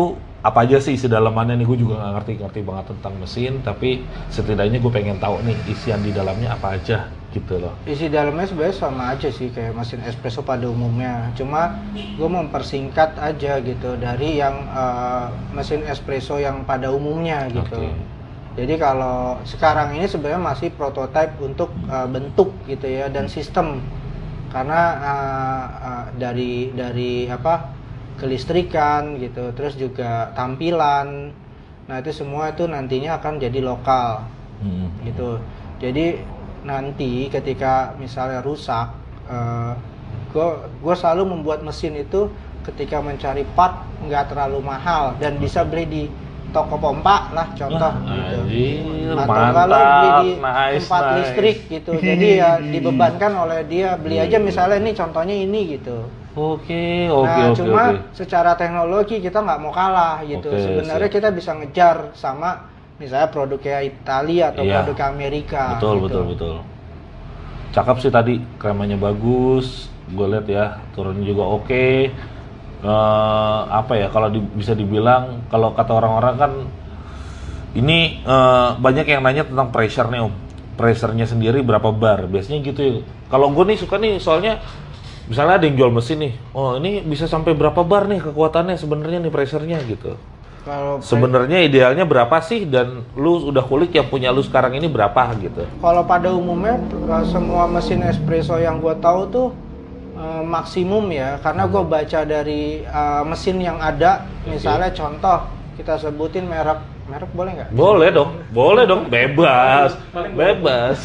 apa 0.42 0.66
aja 0.66 0.82
sih 0.82 0.98
isi 0.98 1.06
dalamannya 1.06 1.54
nih 1.62 1.68
gue 1.70 1.78
juga 1.86 2.02
nggak 2.02 2.14
ngerti 2.18 2.32
ngerti 2.42 2.60
banget 2.66 2.86
tentang 2.98 3.14
mesin 3.22 3.54
tapi 3.62 4.02
setidaknya 4.34 4.82
gue 4.82 4.90
pengen 4.90 5.22
tahu 5.22 5.38
nih 5.46 5.54
isian 5.70 6.02
di 6.02 6.10
dalamnya 6.10 6.58
apa 6.58 6.82
aja 6.82 7.06
gitu 7.32 7.62
loh 7.62 7.78
Isi 7.88 8.10
dalamnya 8.12 8.50
sebenarnya 8.50 8.76
sama 8.76 9.14
aja 9.16 9.30
sih 9.32 9.48
kayak 9.54 9.72
mesin 9.72 10.04
espresso 10.04 10.44
pada 10.44 10.68
umumnya. 10.68 11.32
Cuma 11.32 11.80
gue 11.96 12.28
mempersingkat 12.28 13.16
aja 13.16 13.64
gitu 13.64 13.96
dari 13.96 14.36
yang 14.36 14.68
eh, 14.68 15.26
mesin 15.56 15.88
espresso 15.88 16.36
yang 16.36 16.68
pada 16.68 16.92
umumnya 16.92 17.48
gitu. 17.48 17.80
Oke. 17.80 17.96
Jadi 18.60 18.76
kalau 18.76 19.40
sekarang 19.48 19.96
ini 19.96 20.12
sebenarnya 20.12 20.44
masih 20.44 20.76
prototipe 20.76 21.40
untuk 21.40 21.72
eh, 21.88 22.08
bentuk 22.12 22.52
gitu 22.68 22.84
ya 22.84 23.08
dan 23.08 23.32
sistem 23.32 23.80
karena 24.52 24.82
eh, 25.00 25.66
eh, 25.88 26.06
dari 26.20 26.54
dari 26.76 27.12
apa 27.32 27.80
kelistrikan 28.20 29.20
gitu, 29.22 29.54
terus 29.56 29.78
juga 29.80 30.34
tampilan. 30.36 31.32
Nah 31.86 31.96
itu 32.00 32.12
semua 32.12 32.52
itu 32.52 32.68
nantinya 32.68 33.20
akan 33.20 33.40
jadi 33.40 33.60
lokal. 33.64 34.26
Hmm. 34.62 34.94
gitu. 35.02 35.42
Jadi 35.82 36.22
nanti 36.62 37.26
ketika 37.34 37.98
misalnya 37.98 38.46
rusak 38.46 38.94
gue 40.32 40.48
gue 40.80 40.96
selalu 40.96 41.24
membuat 41.34 41.66
mesin 41.66 41.98
itu 41.98 42.32
ketika 42.62 43.02
mencari 43.02 43.44
part 43.58 43.84
nggak 44.06 44.32
terlalu 44.32 44.62
mahal 44.62 45.18
dan 45.18 45.42
bisa 45.42 45.66
beli 45.66 45.86
di 45.90 46.04
toko 46.54 46.78
pompa 46.78 47.32
lah 47.34 47.48
contoh 47.58 47.90
Wah, 47.90 48.12
gitu. 48.12 48.38
anjir, 48.44 49.16
atau 49.18 49.44
kalau 49.56 49.80
beli 49.82 50.10
di 50.12 50.30
nice, 50.38 50.84
tempat 50.84 51.04
nice. 51.04 51.16
listrik 51.18 51.58
gitu. 51.72 51.92
Jadi 51.98 52.28
ya 52.38 52.52
dibebankan 52.76 53.32
oleh 53.34 53.60
dia 53.66 53.96
beli 53.98 54.20
aja 54.20 54.38
misalnya 54.38 54.78
ini 54.78 54.92
contohnya 54.94 55.36
ini 55.36 55.80
gitu 55.80 56.21
Oke, 56.32 57.12
oke, 57.12 57.28
nah 57.28 57.52
oke, 57.52 57.60
cuma 57.60 57.84
oke. 57.92 58.16
secara 58.16 58.56
teknologi 58.56 59.20
kita 59.20 59.44
nggak 59.44 59.60
mau 59.60 59.76
kalah 59.76 60.24
gitu 60.24 60.48
Oke, 60.48 60.64
sebenarnya 60.64 61.10
siap. 61.12 61.18
kita 61.20 61.28
bisa 61.36 61.52
ngejar 61.60 62.16
sama 62.16 62.72
misalnya 62.96 63.28
produk 63.28 63.60
kayak 63.60 64.00
Italia 64.00 64.56
atau 64.56 64.64
Iya. 64.64 64.80
produk 64.80 64.98
Amerika 65.12 65.76
Betul, 65.76 65.96
gitu. 66.00 66.06
betul, 66.08 66.24
betul. 66.32 66.56
cakep 67.72 67.98
sih 68.04 68.12
tadi 68.12 68.36
kremanya 68.60 69.00
bagus 69.00 69.88
gue 70.12 70.28
lihat 70.28 70.44
ya 70.48 70.66
turunnya 70.92 71.24
juga 71.24 71.44
oke 71.48 71.88
Eh, 72.82 73.62
apa 73.70 73.94
ya 73.94 74.10
kalau 74.10 74.34
di- 74.34 74.42
bisa 74.58 74.74
dibilang 74.74 75.46
kalau 75.54 75.70
kata 75.78 75.94
orang-orang 75.94 76.34
kan 76.34 76.52
ini 77.78 78.20
eh, 78.26 78.70
banyak 78.76 79.06
yang 79.06 79.22
nanya 79.22 79.46
tentang 79.46 79.70
pressure 79.70 80.10
nih 80.10 80.26
om 80.26 80.34
pressure-nya 80.76 81.30
sendiri 81.30 81.62
berapa 81.62 81.94
bar 81.94 82.26
biasanya 82.26 82.58
gitu 82.66 82.82
ya 82.82 82.94
kalau 83.30 83.54
gue 83.54 83.64
nih 83.70 83.78
suka 83.78 84.02
nih 84.02 84.18
soalnya 84.18 84.58
misalnya 85.32 85.64
ada 85.64 85.66
yang 85.66 85.80
jual 85.80 85.92
mesin 85.96 86.20
nih 86.20 86.34
oh 86.52 86.76
ini 86.76 87.00
bisa 87.08 87.24
sampai 87.24 87.56
berapa 87.56 87.80
bar 87.88 88.12
nih 88.12 88.20
kekuatannya 88.20 88.76
sebenarnya 88.76 89.24
nih 89.24 89.32
pressure-nya 89.32 89.80
gitu. 89.88 90.20
Kalau 90.62 91.02
sebenarnya 91.02 91.66
idealnya 91.66 92.06
berapa 92.06 92.38
sih? 92.38 92.70
Dan 92.70 93.02
lu 93.18 93.50
udah 93.50 93.66
kulik 93.66 93.98
yang 93.98 94.06
punya 94.06 94.30
lu 94.30 94.46
sekarang 94.46 94.78
ini 94.78 94.86
berapa 94.86 95.34
gitu. 95.42 95.66
Kalau 95.82 96.06
pada 96.06 96.30
umumnya 96.30 96.78
eh, 96.94 97.26
semua 97.26 97.66
mesin 97.66 98.06
espresso 98.06 98.62
yang 98.62 98.78
gue 98.78 98.94
tahu 99.02 99.22
tuh 99.34 99.48
eh, 100.14 100.44
maksimum 100.46 101.10
ya. 101.10 101.42
Karena 101.42 101.66
gue 101.66 101.82
baca 101.82 102.20
dari 102.22 102.86
eh, 102.86 103.24
mesin 103.26 103.58
yang 103.58 103.82
ada. 103.82 104.30
Misalnya 104.46 104.94
contoh 104.94 105.50
kita 105.82 105.98
sebutin 105.98 106.46
merek 106.46 107.01
merek 107.12 107.32
boleh 107.32 107.52
nggak 107.54 107.68
boleh 107.72 108.10
dong 108.10 108.30
boleh 108.50 108.84
dong 108.86 109.02
bebas 109.06 109.92
bebas 110.32 110.98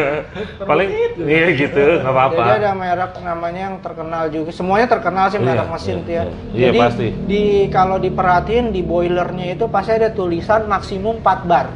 paling 0.68 0.88
iya 1.18 1.46
gitu 1.54 1.82
nggak 1.98 2.12
apa-apa 2.12 2.36
Jadi 2.38 2.52
ada 2.58 2.70
merek 2.74 3.12
namanya 3.18 3.60
yang 3.64 3.76
terkenal 3.78 4.22
juga. 4.28 4.50
Semuanya 4.50 4.86
terkenal 4.86 5.24
sih 5.26 5.38
Iya, 5.38 5.46
merek 5.46 5.68
mesin 5.68 5.94
iya, 5.94 6.04
tuh 6.04 6.12
ya. 6.12 6.16
iya. 6.18 6.24
Iya, 6.52 6.66
Jadi 6.66 6.78
pasti. 6.78 7.06
di 7.24 7.42
kalau 7.68 7.96
diperhatiin 7.96 8.66
di 8.68 8.80
boilernya 8.80 9.46
itu 9.50 9.64
pasti 9.66 9.92
ada 9.94 10.10
tulisan 10.10 10.66
maksimum 10.66 11.18
4 11.18 11.42
bar. 11.44 11.66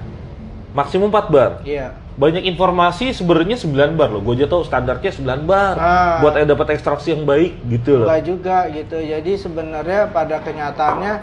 maksimum 0.72 1.08
4 1.08 1.28
bar 1.28 1.50
Iya. 1.62 1.92
banyak 2.12 2.44
informasi 2.46 3.12
sebenarnya 3.12 3.56
9 3.56 3.72
bar 3.92 4.08
loh 4.08 4.20
gue 4.20 4.34
aja 4.34 4.46
tau 4.46 4.60
standarnya 4.62 5.10
9 5.10 5.44
bar 5.44 5.74
Ah. 5.74 6.20
buat 6.20 6.36
dapat 6.38 6.72
ekstraksi 6.72 7.12
yang 7.12 7.24
baik 7.24 7.56
gitu 7.66 8.00
loh 8.00 8.06
Enggak 8.06 8.22
juga 8.22 8.56
gitu. 8.70 8.96
Jadi 8.98 9.32
sebenarnya 9.34 10.08
pada 10.08 10.36
kenyataannya 10.38 11.14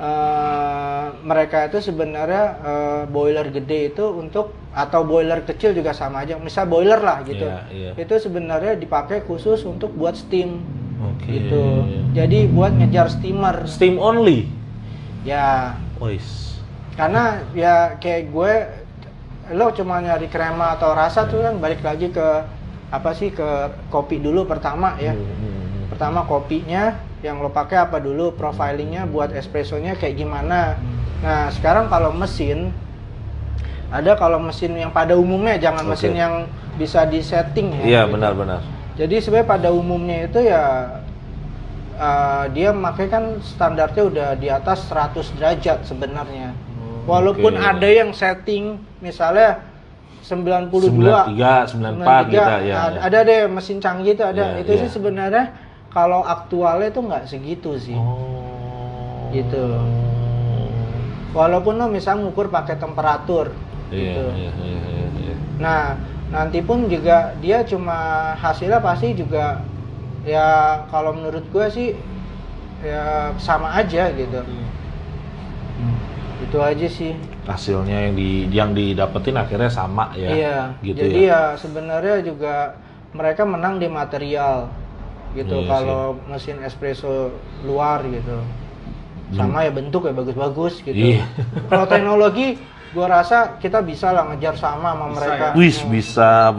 eh, 0.00 1.04
mereka 1.20 1.68
itu 1.68 1.78
sebenarnya 1.78 2.44
eh, 2.58 3.02
boiler 3.06 3.52
gede 3.52 3.92
itu 3.92 4.04
untuk 4.10 4.56
atau 4.72 5.04
boiler 5.04 5.44
kecil 5.44 5.76
juga 5.76 5.92
sama 5.92 6.24
aja. 6.24 6.40
Misal 6.40 6.64
boiler 6.64 6.96
lah 6.98 7.20
gitu. 7.22 7.44
Iya, 7.44 7.60
iya. 7.70 7.90
Itu 7.94 8.16
sebenarnya 8.16 8.74
dipakai 8.74 9.22
khusus 9.22 9.60
untuk 9.62 9.92
buat 9.92 10.16
steam 10.16 10.64
oke 10.98 11.28
gitu. 11.28 11.84
Jadi 12.10 12.48
buat 12.48 12.72
ngejar 12.72 13.12
steamer. 13.12 13.68
steam 13.68 14.00
only 14.00 14.48
Ya, 15.20 15.76
Wais. 16.00 16.56
karena 16.96 17.44
ya 17.52 18.00
kayak 18.00 18.32
gue 18.32 18.52
lo 19.52 19.68
cuma 19.70 20.00
nyari 20.00 20.26
krema 20.26 20.72
atau 20.74 20.96
rasa 20.96 21.28
tuh 21.28 21.44
kan 21.44 21.60
balik 21.60 21.84
lagi 21.84 22.08
ke 22.08 22.26
apa 22.88 23.10
sih 23.12 23.28
ke 23.28 23.48
kopi 23.88 24.16
dulu 24.16 24.46
pertama 24.46 24.96
ya 24.96 25.12
Hmm, 25.12 25.20
hmm, 25.20 25.36
hmm. 25.36 25.84
pertama 25.92 26.24
kopinya 26.24 26.96
yang 27.20 27.40
lo 27.40 27.52
pakai 27.52 27.84
apa 27.84 28.00
dulu 28.00 28.32
profilingnya 28.32 29.04
buat 29.04 29.32
espressonya 29.36 29.96
kayak 29.96 30.16
gimana 30.16 30.80
nah 31.20 31.52
sekarang 31.52 31.92
kalau 31.92 32.12
mesin 32.16 32.72
ada 33.90 34.16
kalau 34.16 34.40
mesin 34.40 34.72
yang 34.78 34.94
pada 34.94 35.18
umumnya 35.18 35.60
jangan 35.60 35.84
Oke. 35.84 35.92
mesin 35.98 36.14
yang 36.16 36.34
bisa 36.80 37.04
disetting 37.04 37.76
ya 37.76 37.82
iya 37.84 38.02
gitu. 38.08 38.16
benar-benar 38.16 38.64
jadi 38.96 39.16
sebenarnya 39.20 39.48
pada 39.48 39.68
umumnya 39.72 40.16
itu 40.28 40.40
ya 40.44 40.64
uh, 42.00 42.44
dia 42.50 42.72
pakai 42.72 43.06
kan 43.12 43.24
standarnya 43.44 44.02
udah 44.02 44.28
di 44.40 44.48
atas 44.48 44.88
100 44.88 45.36
derajat 45.36 45.78
sebenarnya. 45.84 46.56
Walaupun 47.04 47.56
oke. 47.56 47.64
ada 47.64 47.88
yang 47.88 48.12
setting 48.12 48.80
misalnya 49.00 49.64
92 50.24 50.92
93, 51.32 51.80
94 51.80 52.28
gitu 52.28 52.36
ya, 52.36 52.44
ada, 52.46 52.68
ya. 52.92 52.98
ada 53.02 53.18
deh 53.24 53.40
mesin 53.50 53.80
canggih 53.82 54.14
itu 54.14 54.24
ada. 54.24 54.56
Ya, 54.56 54.62
itu 54.62 54.72
ya. 54.76 54.80
sih 54.84 54.90
sebenarnya 54.92 55.44
kalau 55.90 56.22
aktualnya 56.22 56.88
itu 56.88 57.00
nggak 57.02 57.24
segitu 57.26 57.74
sih. 57.76 57.98
oh 57.98 59.30
Gitu. 59.30 59.62
Walaupun 61.30 61.78
lo 61.78 61.86
misalnya 61.86 62.26
ngukur 62.26 62.50
pakai 62.50 62.74
temperatur 62.74 63.54
iya 63.94 64.18
gitu. 64.18 64.24
iya 64.34 64.52
iya 64.58 64.82
iya, 64.82 65.06
iya. 65.14 65.34
Nah, 65.62 65.82
nanti 66.34 66.58
pun 66.62 66.90
juga 66.90 67.34
dia 67.38 67.62
cuma 67.62 68.34
hasilnya 68.34 68.82
pasti 68.82 69.14
juga 69.14 69.62
ya 70.26 70.82
kalau 70.90 71.14
menurut 71.14 71.46
gue 71.54 71.66
sih 71.70 71.88
ya 72.82 73.30
sama 73.38 73.78
aja 73.78 74.10
gitu. 74.14 74.42
Itu 76.42 76.58
aja 76.58 76.88
sih. 76.90 77.14
hasilnya 77.40 78.06
yang 78.06 78.14
di 78.14 78.30
yang 78.52 78.70
didapetin 78.70 79.34
akhirnya 79.34 79.66
sama 79.66 80.14
ya 80.14 80.30
iya. 80.30 80.58
gitu 80.86 81.02
Jadi 81.02 81.26
ya 81.26 81.50
ya 81.50 81.58
sebenarnya 81.58 82.22
juga 82.22 82.78
mereka 83.10 83.42
menang 83.42 83.82
di 83.82 83.90
material 83.90 84.70
gitu 85.32 85.62
Iya 85.62 85.68
kalau 85.68 86.02
mesin 86.26 86.58
espresso 86.60 87.30
luar 87.62 88.02
gitu. 88.04 88.38
Sama 89.30 89.62
ya 89.62 89.70
bentuk 89.70 90.04
ya 90.04 90.12
bagus-bagus 90.12 90.82
gitu. 90.82 90.90
Iya. 91.14 91.22
Kalau 91.70 91.86
teknologi 91.86 92.58
gua 92.90 93.06
rasa 93.08 93.54
kita 93.56 93.78
bisa 93.80 94.10
lah 94.10 94.26
ngejar 94.26 94.58
sama 94.58 94.90
sama 94.90 95.06
mereka. 95.14 95.54
Wis 95.54 95.78
Hmm. 95.80 95.90
bisa 95.94 96.50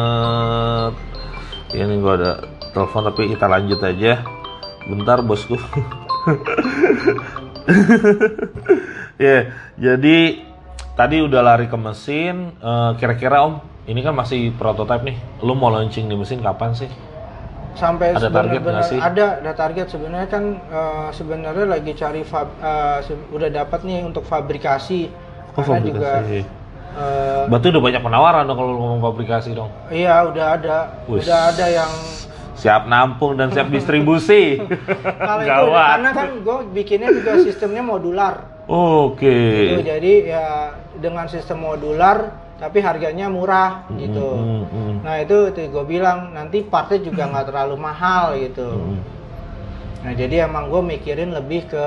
banget. 0.00 0.92
Ini 1.72 1.94
gua 1.98 2.14
ada 2.16 2.32
telepon 2.70 3.02
tapi 3.06 3.32
kita 3.32 3.46
lanjut 3.46 3.80
aja. 3.80 4.12
Bentar 4.84 5.18
bosku. 5.20 5.56
Ya, 9.20 9.52
jadi 9.76 10.40
tadi 10.96 11.20
udah 11.20 11.44
lari 11.44 11.68
ke 11.68 11.76
mesin. 11.76 12.56
Eh, 12.56 12.90
Kira-kira 12.96 13.44
Om, 13.44 13.60
ini 13.84 14.00
kan 14.00 14.12
masih 14.12 14.52
prototype 14.52 15.02
nih. 15.02 15.16
Lu 15.40 15.52
mau 15.52 15.68
launching 15.68 16.04
di 16.04 16.14
mesin 16.14 16.40
kapan 16.40 16.72
sih? 16.74 16.90
sampai 17.70 18.12
Ada 18.12 18.28
target 18.28 18.60
nggak 18.60 18.82
sih? 18.84 18.98
ada 18.98 19.40
ada 19.40 19.52
target 19.54 19.86
sebenarnya 19.88 20.26
kan 20.26 20.42
eh, 20.58 21.08
sebenarnya 21.14 21.64
lagi 21.64 21.94
cari 21.94 22.26
fab, 22.26 22.50
se- 23.00 23.30
udah 23.30 23.46
dapat 23.48 23.86
nih 23.86 24.02
untuk 24.02 24.26
fabrikasi 24.26 25.06
Oh, 25.50 25.62
karena 25.62 25.78
juga 25.80 26.10
fabrikasi. 26.18 26.40
eh, 26.92 27.42
Berarti 27.46 27.66
udah 27.70 27.80
banyak 27.80 28.02
penawaran 28.02 28.42
dong 28.44 28.58
kalau 28.58 28.72
ngomong 28.74 29.00
fabrikasi 29.00 29.54
dong. 29.54 29.70
iya 29.88 30.18
udah 30.22 30.46
ada 30.52 30.78
Wis. 31.06 31.24
udah 31.24 31.40
ada 31.48 31.66
yang 31.70 31.92
Siap 32.52 32.82
nampung 32.84 33.38
dan 33.38 33.48
siap 33.48 33.72
distribusi. 33.72 34.60
kalau 35.24 35.40
itu 35.40 35.72
karena 35.72 36.10
kan 36.12 36.28
gue 36.36 36.56
bikinnya 36.74 37.08
juga 37.08 37.38
sistemnya 37.40 37.80
modular 37.80 38.44
Oke. 38.66 39.30
gitu 39.70 39.80
jadi 39.80 40.12
ya 40.26 40.46
dengan 40.98 41.24
sistem 41.24 41.64
modular 41.64 42.34
tapi 42.60 42.78
harganya 42.84 43.32
murah 43.32 43.88
gitu 43.96 44.36
Hmm, 44.36 44.64
hmm, 44.68 44.94
nah 45.00 45.16
itu 45.16 45.48
gue 45.56 45.84
bilang 45.88 46.36
nanti 46.36 46.60
partnya 46.60 47.00
juga 47.00 47.24
nggak 47.32 47.48
terlalu 47.48 47.76
mahal 47.80 48.36
gitu 48.36 48.68
hmm. 48.68 49.20
Nah 50.00 50.12
jadi 50.16 50.48
emang 50.48 50.72
gue 50.72 50.80
mikirin 50.80 51.36
lebih 51.36 51.68
ke 51.68 51.86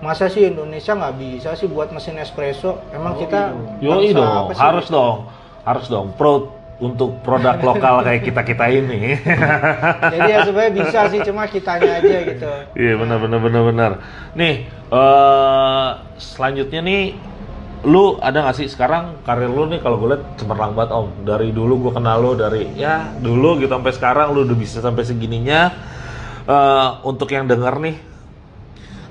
masa 0.00 0.30
sih 0.30 0.48
Indonesia 0.48 0.94
nggak 0.94 1.16
bisa 1.18 1.50
sih 1.58 1.66
buat 1.66 1.90
mesin 1.90 2.16
espresso? 2.22 2.78
Emang 2.94 3.18
kita 3.18 3.52
Yoi 3.82 4.14
bangsa 4.14 4.18
dong, 4.22 4.46
harus 4.54 4.86
dong, 4.86 5.16
harus 5.66 5.86
dong. 5.90 6.06
Proud 6.14 6.54
untuk 6.80 7.20
produk 7.20 7.60
lokal 7.60 8.00
kayak 8.06 8.22
kita 8.24 8.42
kita 8.46 8.64
ini. 8.72 9.12
Jadi 10.14 10.28
ya 10.32 10.38
sebenarnya 10.48 10.72
bisa 10.72 11.00
sih, 11.12 11.20
cuma 11.20 11.44
kitanya 11.44 12.00
aja 12.00 12.18
gitu. 12.24 12.52
Iya 12.72 12.96
benar 12.96 13.18
benar 13.20 13.38
benar 13.44 13.62
benar. 13.68 13.92
Nih 14.32 14.64
eh 14.70 15.88
selanjutnya 16.16 16.80
nih, 16.80 17.18
lu 17.80 18.20
ada 18.20 18.44
nggak 18.44 18.56
sih 18.60 18.68
sekarang 18.68 19.24
karir 19.24 19.48
lu 19.48 19.64
nih 19.64 19.80
kalau 19.80 19.96
gue 19.96 20.12
lihat 20.12 20.24
cemerlang 20.36 20.76
banget 20.76 20.90
om. 20.92 21.08
Dari 21.24 21.48
dulu 21.48 21.88
gue 21.88 21.92
kenal 21.96 22.20
lu 22.20 22.36
dari 22.36 22.68
ya 22.76 23.08
dulu 23.16 23.56
gitu 23.56 23.72
sampai 23.72 23.92
sekarang 23.96 24.36
lu 24.36 24.44
udah 24.44 24.58
bisa 24.58 24.84
sampai 24.84 25.04
segininya. 25.04 25.72
Eh 26.44 26.88
untuk 27.08 27.32
yang 27.32 27.48
denger 27.48 27.80
nih, 27.80 27.96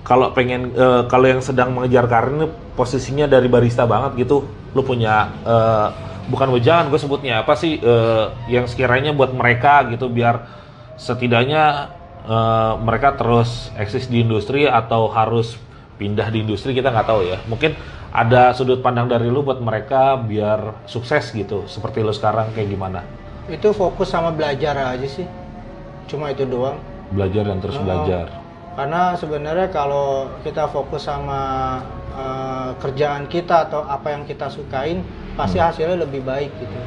kalau 0.06 0.34
pengen 0.38 0.74
eh, 0.78 1.02
kalau 1.10 1.26
yang 1.30 1.42
sedang 1.42 1.74
mengejar 1.74 2.06
karir 2.06 2.34
ini 2.38 2.48
posisinya 2.78 3.26
dari 3.26 3.50
barista 3.50 3.90
banget 3.90 4.22
gitu, 4.22 4.46
lu 4.78 4.82
punya 4.86 5.34
eh, 5.46 5.88
bukan 6.30 6.54
wejangan 6.54 6.94
gue 6.94 7.00
sebutnya 7.02 7.42
apa 7.42 7.58
sih 7.58 7.82
eh, 7.82 8.26
yang 8.54 8.70
sekiranya 8.70 9.18
buat 9.18 9.34
mereka 9.34 9.90
gitu 9.90 10.14
biar 10.14 10.46
setidaknya 10.94 11.90
eh, 12.30 12.74
mereka 12.86 13.18
terus 13.18 13.74
eksis 13.82 14.06
di 14.06 14.22
industri 14.22 14.70
atau 14.70 15.10
harus 15.10 15.58
pindah 15.98 16.30
di 16.32 16.46
industri 16.46 16.78
kita 16.78 16.94
nggak 16.94 17.08
tahu 17.10 17.22
ya. 17.26 17.38
Mungkin 17.50 17.76
ada 18.10 18.54
sudut 18.58 18.82
pandang 18.82 19.06
dari 19.06 19.30
lu 19.30 19.46
buat 19.46 19.62
mereka 19.62 20.18
biar 20.18 20.86
sukses 20.90 21.30
gitu 21.30 21.70
seperti 21.70 22.02
lu 22.02 22.10
sekarang 22.10 22.50
kayak 22.58 22.70
gimana? 22.74 23.06
Itu 23.50 23.74
fokus 23.74 24.10
sama 24.10 24.34
belajar 24.34 24.78
aja 24.78 25.08
sih. 25.10 25.26
Cuma 26.10 26.34
itu 26.34 26.46
doang. 26.46 26.82
Belajar 27.14 27.46
dan 27.46 27.58
terus 27.62 27.78
Oh. 27.78 27.86
belajar. 27.86 28.30
Karena 28.74 29.14
sebenarnya 29.18 29.68
kalau 29.70 30.30
kita 30.42 30.70
fokus 30.70 31.06
sama 31.06 31.42
eh, 32.10 32.72
kerjaan 32.82 33.30
kita 33.30 33.70
atau 33.70 33.86
apa 33.86 34.12
yang 34.12 34.26
kita 34.26 34.50
sukain, 34.50 35.06
pasti 35.38 35.62
hasilnya 35.62 36.04
lebih 36.04 36.26
baik 36.26 36.52
gitu. 36.58 36.78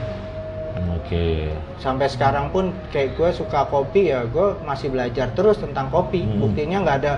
Oke. 0.98 1.54
Sampai 1.78 2.10
sekarang 2.10 2.50
pun 2.52 2.74
kayak 2.90 3.16
gue 3.16 3.30
suka 3.32 3.64
kopi 3.70 4.12
ya, 4.12 4.26
gue 4.28 4.58
masih 4.66 4.90
belajar 4.92 5.30
terus 5.32 5.56
tentang 5.62 5.88
kopi. 5.88 6.26
Hmm. 6.26 6.42
Buktinya 6.42 6.84
nggak 6.84 6.96
ada 7.06 7.14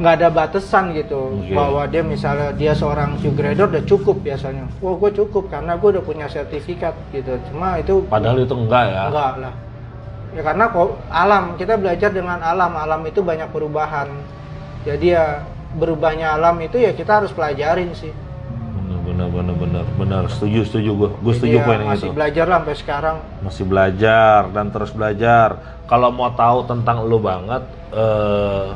nggak 0.00 0.14
ada 0.16 0.28
batasan 0.32 0.96
gitu 0.96 1.44
Oke. 1.44 1.52
bahwa 1.52 1.84
dia 1.84 2.00
misalnya 2.00 2.56
dia 2.56 2.72
seorang 2.72 3.20
shoe 3.20 3.36
grader 3.36 3.68
udah 3.68 3.84
cukup 3.84 4.16
biasanya 4.24 4.64
wah 4.80 4.96
gue 4.96 5.10
cukup 5.12 5.52
karena 5.52 5.76
gue 5.76 5.88
udah 5.92 6.04
punya 6.04 6.24
sertifikat 6.24 6.96
gitu 7.12 7.36
cuma 7.52 7.76
itu 7.76 8.00
Padahal 8.08 8.40
itu 8.40 8.54
enggak 8.56 8.84
ya. 8.88 9.04
enggak 9.12 9.32
lah 9.44 9.54
ya 10.32 10.40
karena 10.40 10.64
kok 10.72 10.88
alam 11.12 11.44
kita 11.60 11.76
belajar 11.76 12.10
dengan 12.16 12.40
alam 12.40 12.72
alam 12.80 13.04
itu 13.04 13.20
banyak 13.20 13.52
perubahan 13.52 14.08
jadi 14.88 15.06
ya 15.20 15.24
berubahnya 15.76 16.32
alam 16.32 16.56
itu 16.64 16.80
ya 16.80 16.96
kita 16.96 17.20
harus 17.20 17.30
pelajarin 17.36 17.92
sih 17.92 18.10
Benar, 19.00 19.26
benar, 19.36 19.56
benar, 19.58 19.84
benar. 19.98 20.22
Setuju, 20.32 20.64
setuju 20.64 20.90
gue. 20.96 21.10
Gue 21.20 21.34
setuju 21.34 21.60
ya 21.60 21.66
poin 21.66 21.82
masih 21.82 22.08
itu. 22.08 22.14
belajar 22.14 22.44
lah 22.46 22.56
sampai 22.62 22.76
sekarang 22.78 23.16
Masih 23.42 23.64
belajar 23.66 24.40
dan 24.54 24.66
terus 24.70 24.90
belajar. 24.94 25.48
Kalau 25.84 26.08
mau 26.14 26.30
tahu 26.32 26.64
tentang 26.64 27.04
lu 27.04 27.18
banget, 27.18 27.60
eh, 27.90 28.66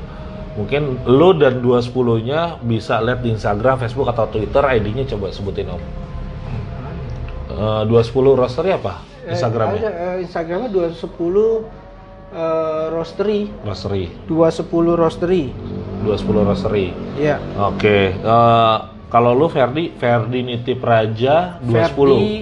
mungkin 0.54 0.82
lu 1.04 1.34
dan 1.34 1.58
210-nya 1.58 2.58
bisa 2.60 2.98
lihat 2.98 3.20
di 3.20 3.30
Instagram, 3.30 3.78
Facebook 3.78 4.06
atau 4.06 4.26
Twitter. 4.26 4.62
ID-nya 4.62 5.04
coba 5.06 5.30
sebutin 5.30 5.68
om. 5.68 5.82
Eh, 7.50 7.82
210 7.86 8.10
roastery 8.34 8.70
apa? 8.72 9.02
Instagramnya? 9.24 9.78
Eh, 9.78 9.84
ada, 9.84 9.90
eh, 10.12 10.16
Instagramnya 10.22 10.68
210 10.68 11.64
eh, 12.34 12.84
roastery 12.90 13.40
Roastery. 13.62 14.04
210 14.26 14.94
roastery 14.94 15.42
210 16.02 16.44
roastery. 16.44 16.86
ya 17.16 17.38
Oke. 17.56 18.12
eh, 18.12 18.76
kalau 19.08 19.30
lu 19.32 19.46
Ferdi, 19.46 19.94
Ferdi 19.94 20.42
Nitip 20.42 20.82
Raja 20.82 21.62
210. 21.62 21.62
Ferdi 21.62 22.34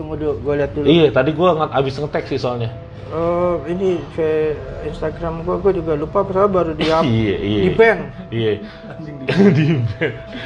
tunggu 0.00 0.16
dulu 0.16 0.32
gue 0.40 0.54
lihat 0.56 0.70
dulu 0.72 0.86
Iya, 0.86 1.06
tadi 1.10 1.30
gua 1.30 1.50
nge- 1.54 1.72
abis 1.74 1.94
ngetek 1.94 2.24
sih 2.26 2.38
soalnya. 2.38 2.72
Eh, 3.06 3.56
ini 3.68 3.98
fe- 4.10 4.54
Instagram 4.82 5.42
gue 5.42 5.56
gue 5.58 5.72
juga 5.76 5.92
lupa 5.94 6.22
soalnya 6.22 6.46
baru 6.48 6.72
di 6.72 6.86
up 6.88 7.02
Iya, 7.20 7.36
iya. 7.36 7.60
di 7.60 7.70
ban 7.70 7.98
Iya. 8.30 8.52
di 9.50 9.66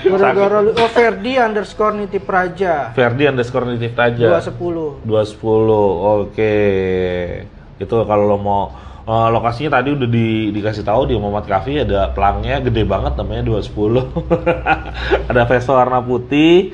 gara-gara 0.02 0.58
lu- 0.60 0.72
oh 0.72 0.88
Ferdi 0.88 1.36
underscore 1.36 1.94
nitip 1.94 2.24
raja 2.24 2.90
Ferdi 2.90 3.24
underscore 3.24 3.68
Nitip 3.68 3.92
Raja. 3.94 4.40
210 4.42 5.04
210. 5.04 6.24
Oke. 6.24 6.54
Itu 7.76 7.94
kalau 8.02 8.24
lo 8.26 8.38
mau 8.38 8.62
eh, 9.04 9.28
lokasinya 9.28 9.76
tadi 9.76 9.92
udah 9.92 10.08
di, 10.08 10.28
dikasih 10.50 10.82
tahu 10.82 11.04
di 11.04 11.14
Muhammad 11.14 11.44
Cafe 11.44 11.76
ada 11.78 12.08
pelangnya 12.08 12.58
gede 12.60 12.82
banget 12.82 13.12
namanya 13.14 13.44
210. 13.44 14.08
ada 15.30 15.42
Vespa 15.44 15.72
warna 15.74 16.00
putih. 16.00 16.72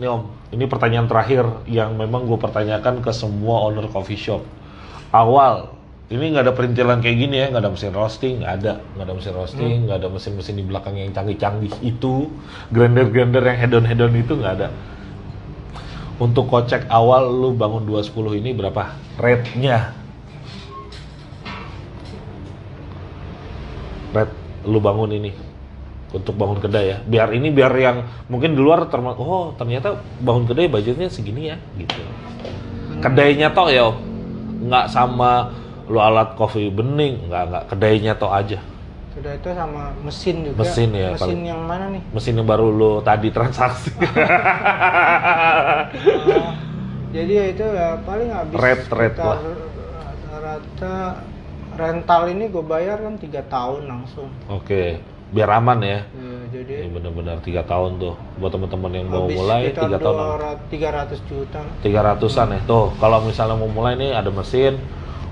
Ini 0.00 0.08
Om, 0.08 0.56
ini 0.56 0.64
pertanyaan 0.64 1.04
terakhir 1.04 1.44
yang 1.68 1.92
memang 1.92 2.24
gue 2.24 2.40
pertanyakan 2.40 3.04
ke 3.04 3.12
semua 3.12 3.68
owner 3.68 3.84
coffee 3.84 4.16
shop. 4.16 4.40
Awal 5.12 5.76
ini 6.08 6.32
nggak 6.32 6.48
ada 6.48 6.56
perintilan 6.56 7.04
kayak 7.04 7.16
gini 7.20 7.36
ya, 7.36 7.52
nggak 7.52 7.68
ada 7.68 7.68
mesin 7.68 7.92
roasting, 7.92 8.40
nggak 8.40 8.54
ada, 8.64 8.72
nggak 8.96 9.04
ada 9.04 9.12
mesin 9.12 9.32
roasting, 9.36 9.76
nggak 9.84 9.98
ada 10.00 10.08
mesin-mesin 10.08 10.56
di 10.56 10.64
belakang 10.64 10.96
yang 10.96 11.12
canggih-canggih 11.12 11.84
itu, 11.84 12.32
grinder-grinder 12.72 13.44
yang 13.44 13.60
hedon-hedon 13.60 14.16
itu 14.16 14.32
nggak 14.40 14.54
ada. 14.56 14.72
Untuk 16.16 16.48
kocek 16.48 16.88
awal 16.88 17.28
lu 17.28 17.52
bangun 17.52 17.84
210 17.84 18.40
ini 18.40 18.56
berapa? 18.56 18.96
Rate-nya? 19.20 19.92
Rate 24.16 24.32
lu 24.64 24.80
bangun 24.80 25.12
ini 25.12 25.49
untuk 26.10 26.34
bangun 26.34 26.58
kedai 26.58 26.86
ya. 26.88 26.98
Biar 27.00 27.30
ini 27.30 27.48
biar 27.48 27.70
yang 27.72 27.96
mungkin 28.26 28.52
di 28.52 28.60
luar 28.60 28.86
terma 28.86 29.14
oh 29.14 29.54
ternyata 29.54 29.94
bangun 30.18 30.44
kedai 30.44 30.66
budgetnya 30.66 31.06
segini 31.06 31.48
ya 31.48 31.56
gitu. 31.74 32.02
Kedainya 32.98 33.48
toh 33.50 33.66
ya, 33.66 33.88
nggak 34.60 34.86
sama 34.86 35.54
lu 35.86 35.98
alat 35.98 36.34
kopi 36.34 36.68
bening, 36.68 37.26
nggak 37.26 37.42
nggak 37.48 37.64
kedainya 37.66 38.12
toh 38.14 38.28
aja. 38.28 38.58
sudah 39.10 39.34
itu 39.34 39.50
sama 39.50 39.90
mesin 40.00 40.46
juga 40.46 40.62
Mesin 40.62 40.90
ya, 40.92 41.08
mesin 41.10 41.18
paling- 41.18 41.42
yang 41.44 41.62
mana 41.66 41.84
nih 41.90 42.02
Mesin 42.14 42.38
yang 42.38 42.46
baru 42.46 42.70
lu 42.70 43.02
tadi 43.02 43.28
transaksi. 43.28 43.90
Oh, 46.30 46.54
jadi 47.10 47.32
ya 47.32 47.44
itu 47.50 47.64
ya 47.66 47.88
paling 48.00 48.30
habis 48.30 48.54
sekitar 48.54 49.18
lah. 49.18 49.38
rata-rata 49.98 50.96
rental 51.74 52.22
ini 52.28 52.44
gue 52.46 52.62
bayar 52.62 53.02
kan 53.02 53.18
tiga 53.18 53.42
tahun 53.44 53.82
langsung 53.88 54.30
Oke, 54.46 55.02
biar 55.30 55.48
aman 55.62 55.78
ya. 55.82 56.00
Ya, 56.02 56.02
jadi 56.50 56.86
Ini 56.86 56.90
bener-bener 56.90 57.38
tiga 57.42 57.62
tahun 57.62 58.02
tuh. 58.02 58.14
Buat 58.42 58.52
teman-teman 58.54 58.90
yang 58.90 59.06
mau 59.06 59.26
mulai 59.30 59.70
tiga 59.70 59.98
tahun. 59.98 60.18
200 60.68 61.18
300 61.18 61.30
juta. 61.30 61.60
Tiga 61.82 62.00
ratusan 62.02 62.46
ya 62.54 62.60
tuh. 62.66 62.94
Kalau 62.98 63.22
misalnya 63.22 63.56
mau 63.58 63.70
mulai 63.70 63.94
nih 63.94 64.10
ada 64.14 64.30
mesin. 64.34 64.78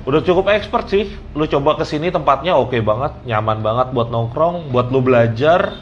Udah 0.06 0.22
cukup 0.22 0.48
expert 0.54 0.86
sih. 0.88 1.10
Lu 1.34 1.44
coba 1.50 1.76
ke 1.76 1.84
sini 1.84 2.08
tempatnya 2.08 2.54
oke 2.56 2.78
banget 2.80 3.12
nyaman 3.26 3.60
banget 3.60 3.92
buat 3.92 4.08
nongkrong 4.08 4.70
buat 4.70 4.88
lu 4.94 5.02
belajar 5.02 5.74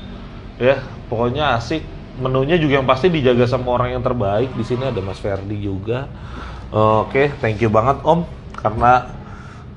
ya. 0.57 0.81
Pokoknya 1.13 1.61
asik. 1.61 1.85
Menunya 2.17 2.57
juga 2.57 2.81
yang 2.81 2.89
pasti 2.89 3.13
dijaga 3.13 3.45
sama 3.45 3.77
orang 3.77 3.93
yang 3.93 4.01
terbaik. 4.01 4.49
Di 4.57 4.65
sini 4.65 4.89
ada 4.89 5.05
Mas 5.05 5.21
Ferdi 5.21 5.61
juga. 5.61 6.09
Oke 6.73 7.31
thank 7.45 7.61
you 7.61 7.69
banget 7.69 8.01
Om. 8.01 8.25
Karena 8.57 9.05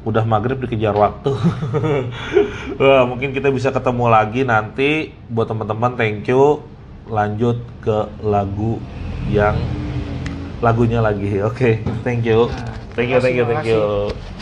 udah 0.07 0.23
maghrib 0.23 0.59
dikejar 0.63 0.95
waktu 0.95 1.35
Wah, 2.79 3.03
mungkin 3.03 3.35
kita 3.35 3.51
bisa 3.51 3.75
ketemu 3.75 4.05
lagi 4.07 4.47
nanti 4.47 5.11
buat 5.27 5.51
teman-teman 5.51 5.99
thank 5.99 6.23
you 6.31 6.63
lanjut 7.09 7.59
ke 7.83 8.07
lagu 8.23 8.79
yang 9.27 9.57
lagunya 10.59 10.99
lagi. 10.99 11.39
Oke, 11.43 11.83
thank 12.03 12.23
you. 12.27 12.47
Thank 12.95 13.09
you, 13.11 13.19
thank 13.19 13.35
you, 13.35 13.45
thank 13.47 13.65
you. 13.65 14.38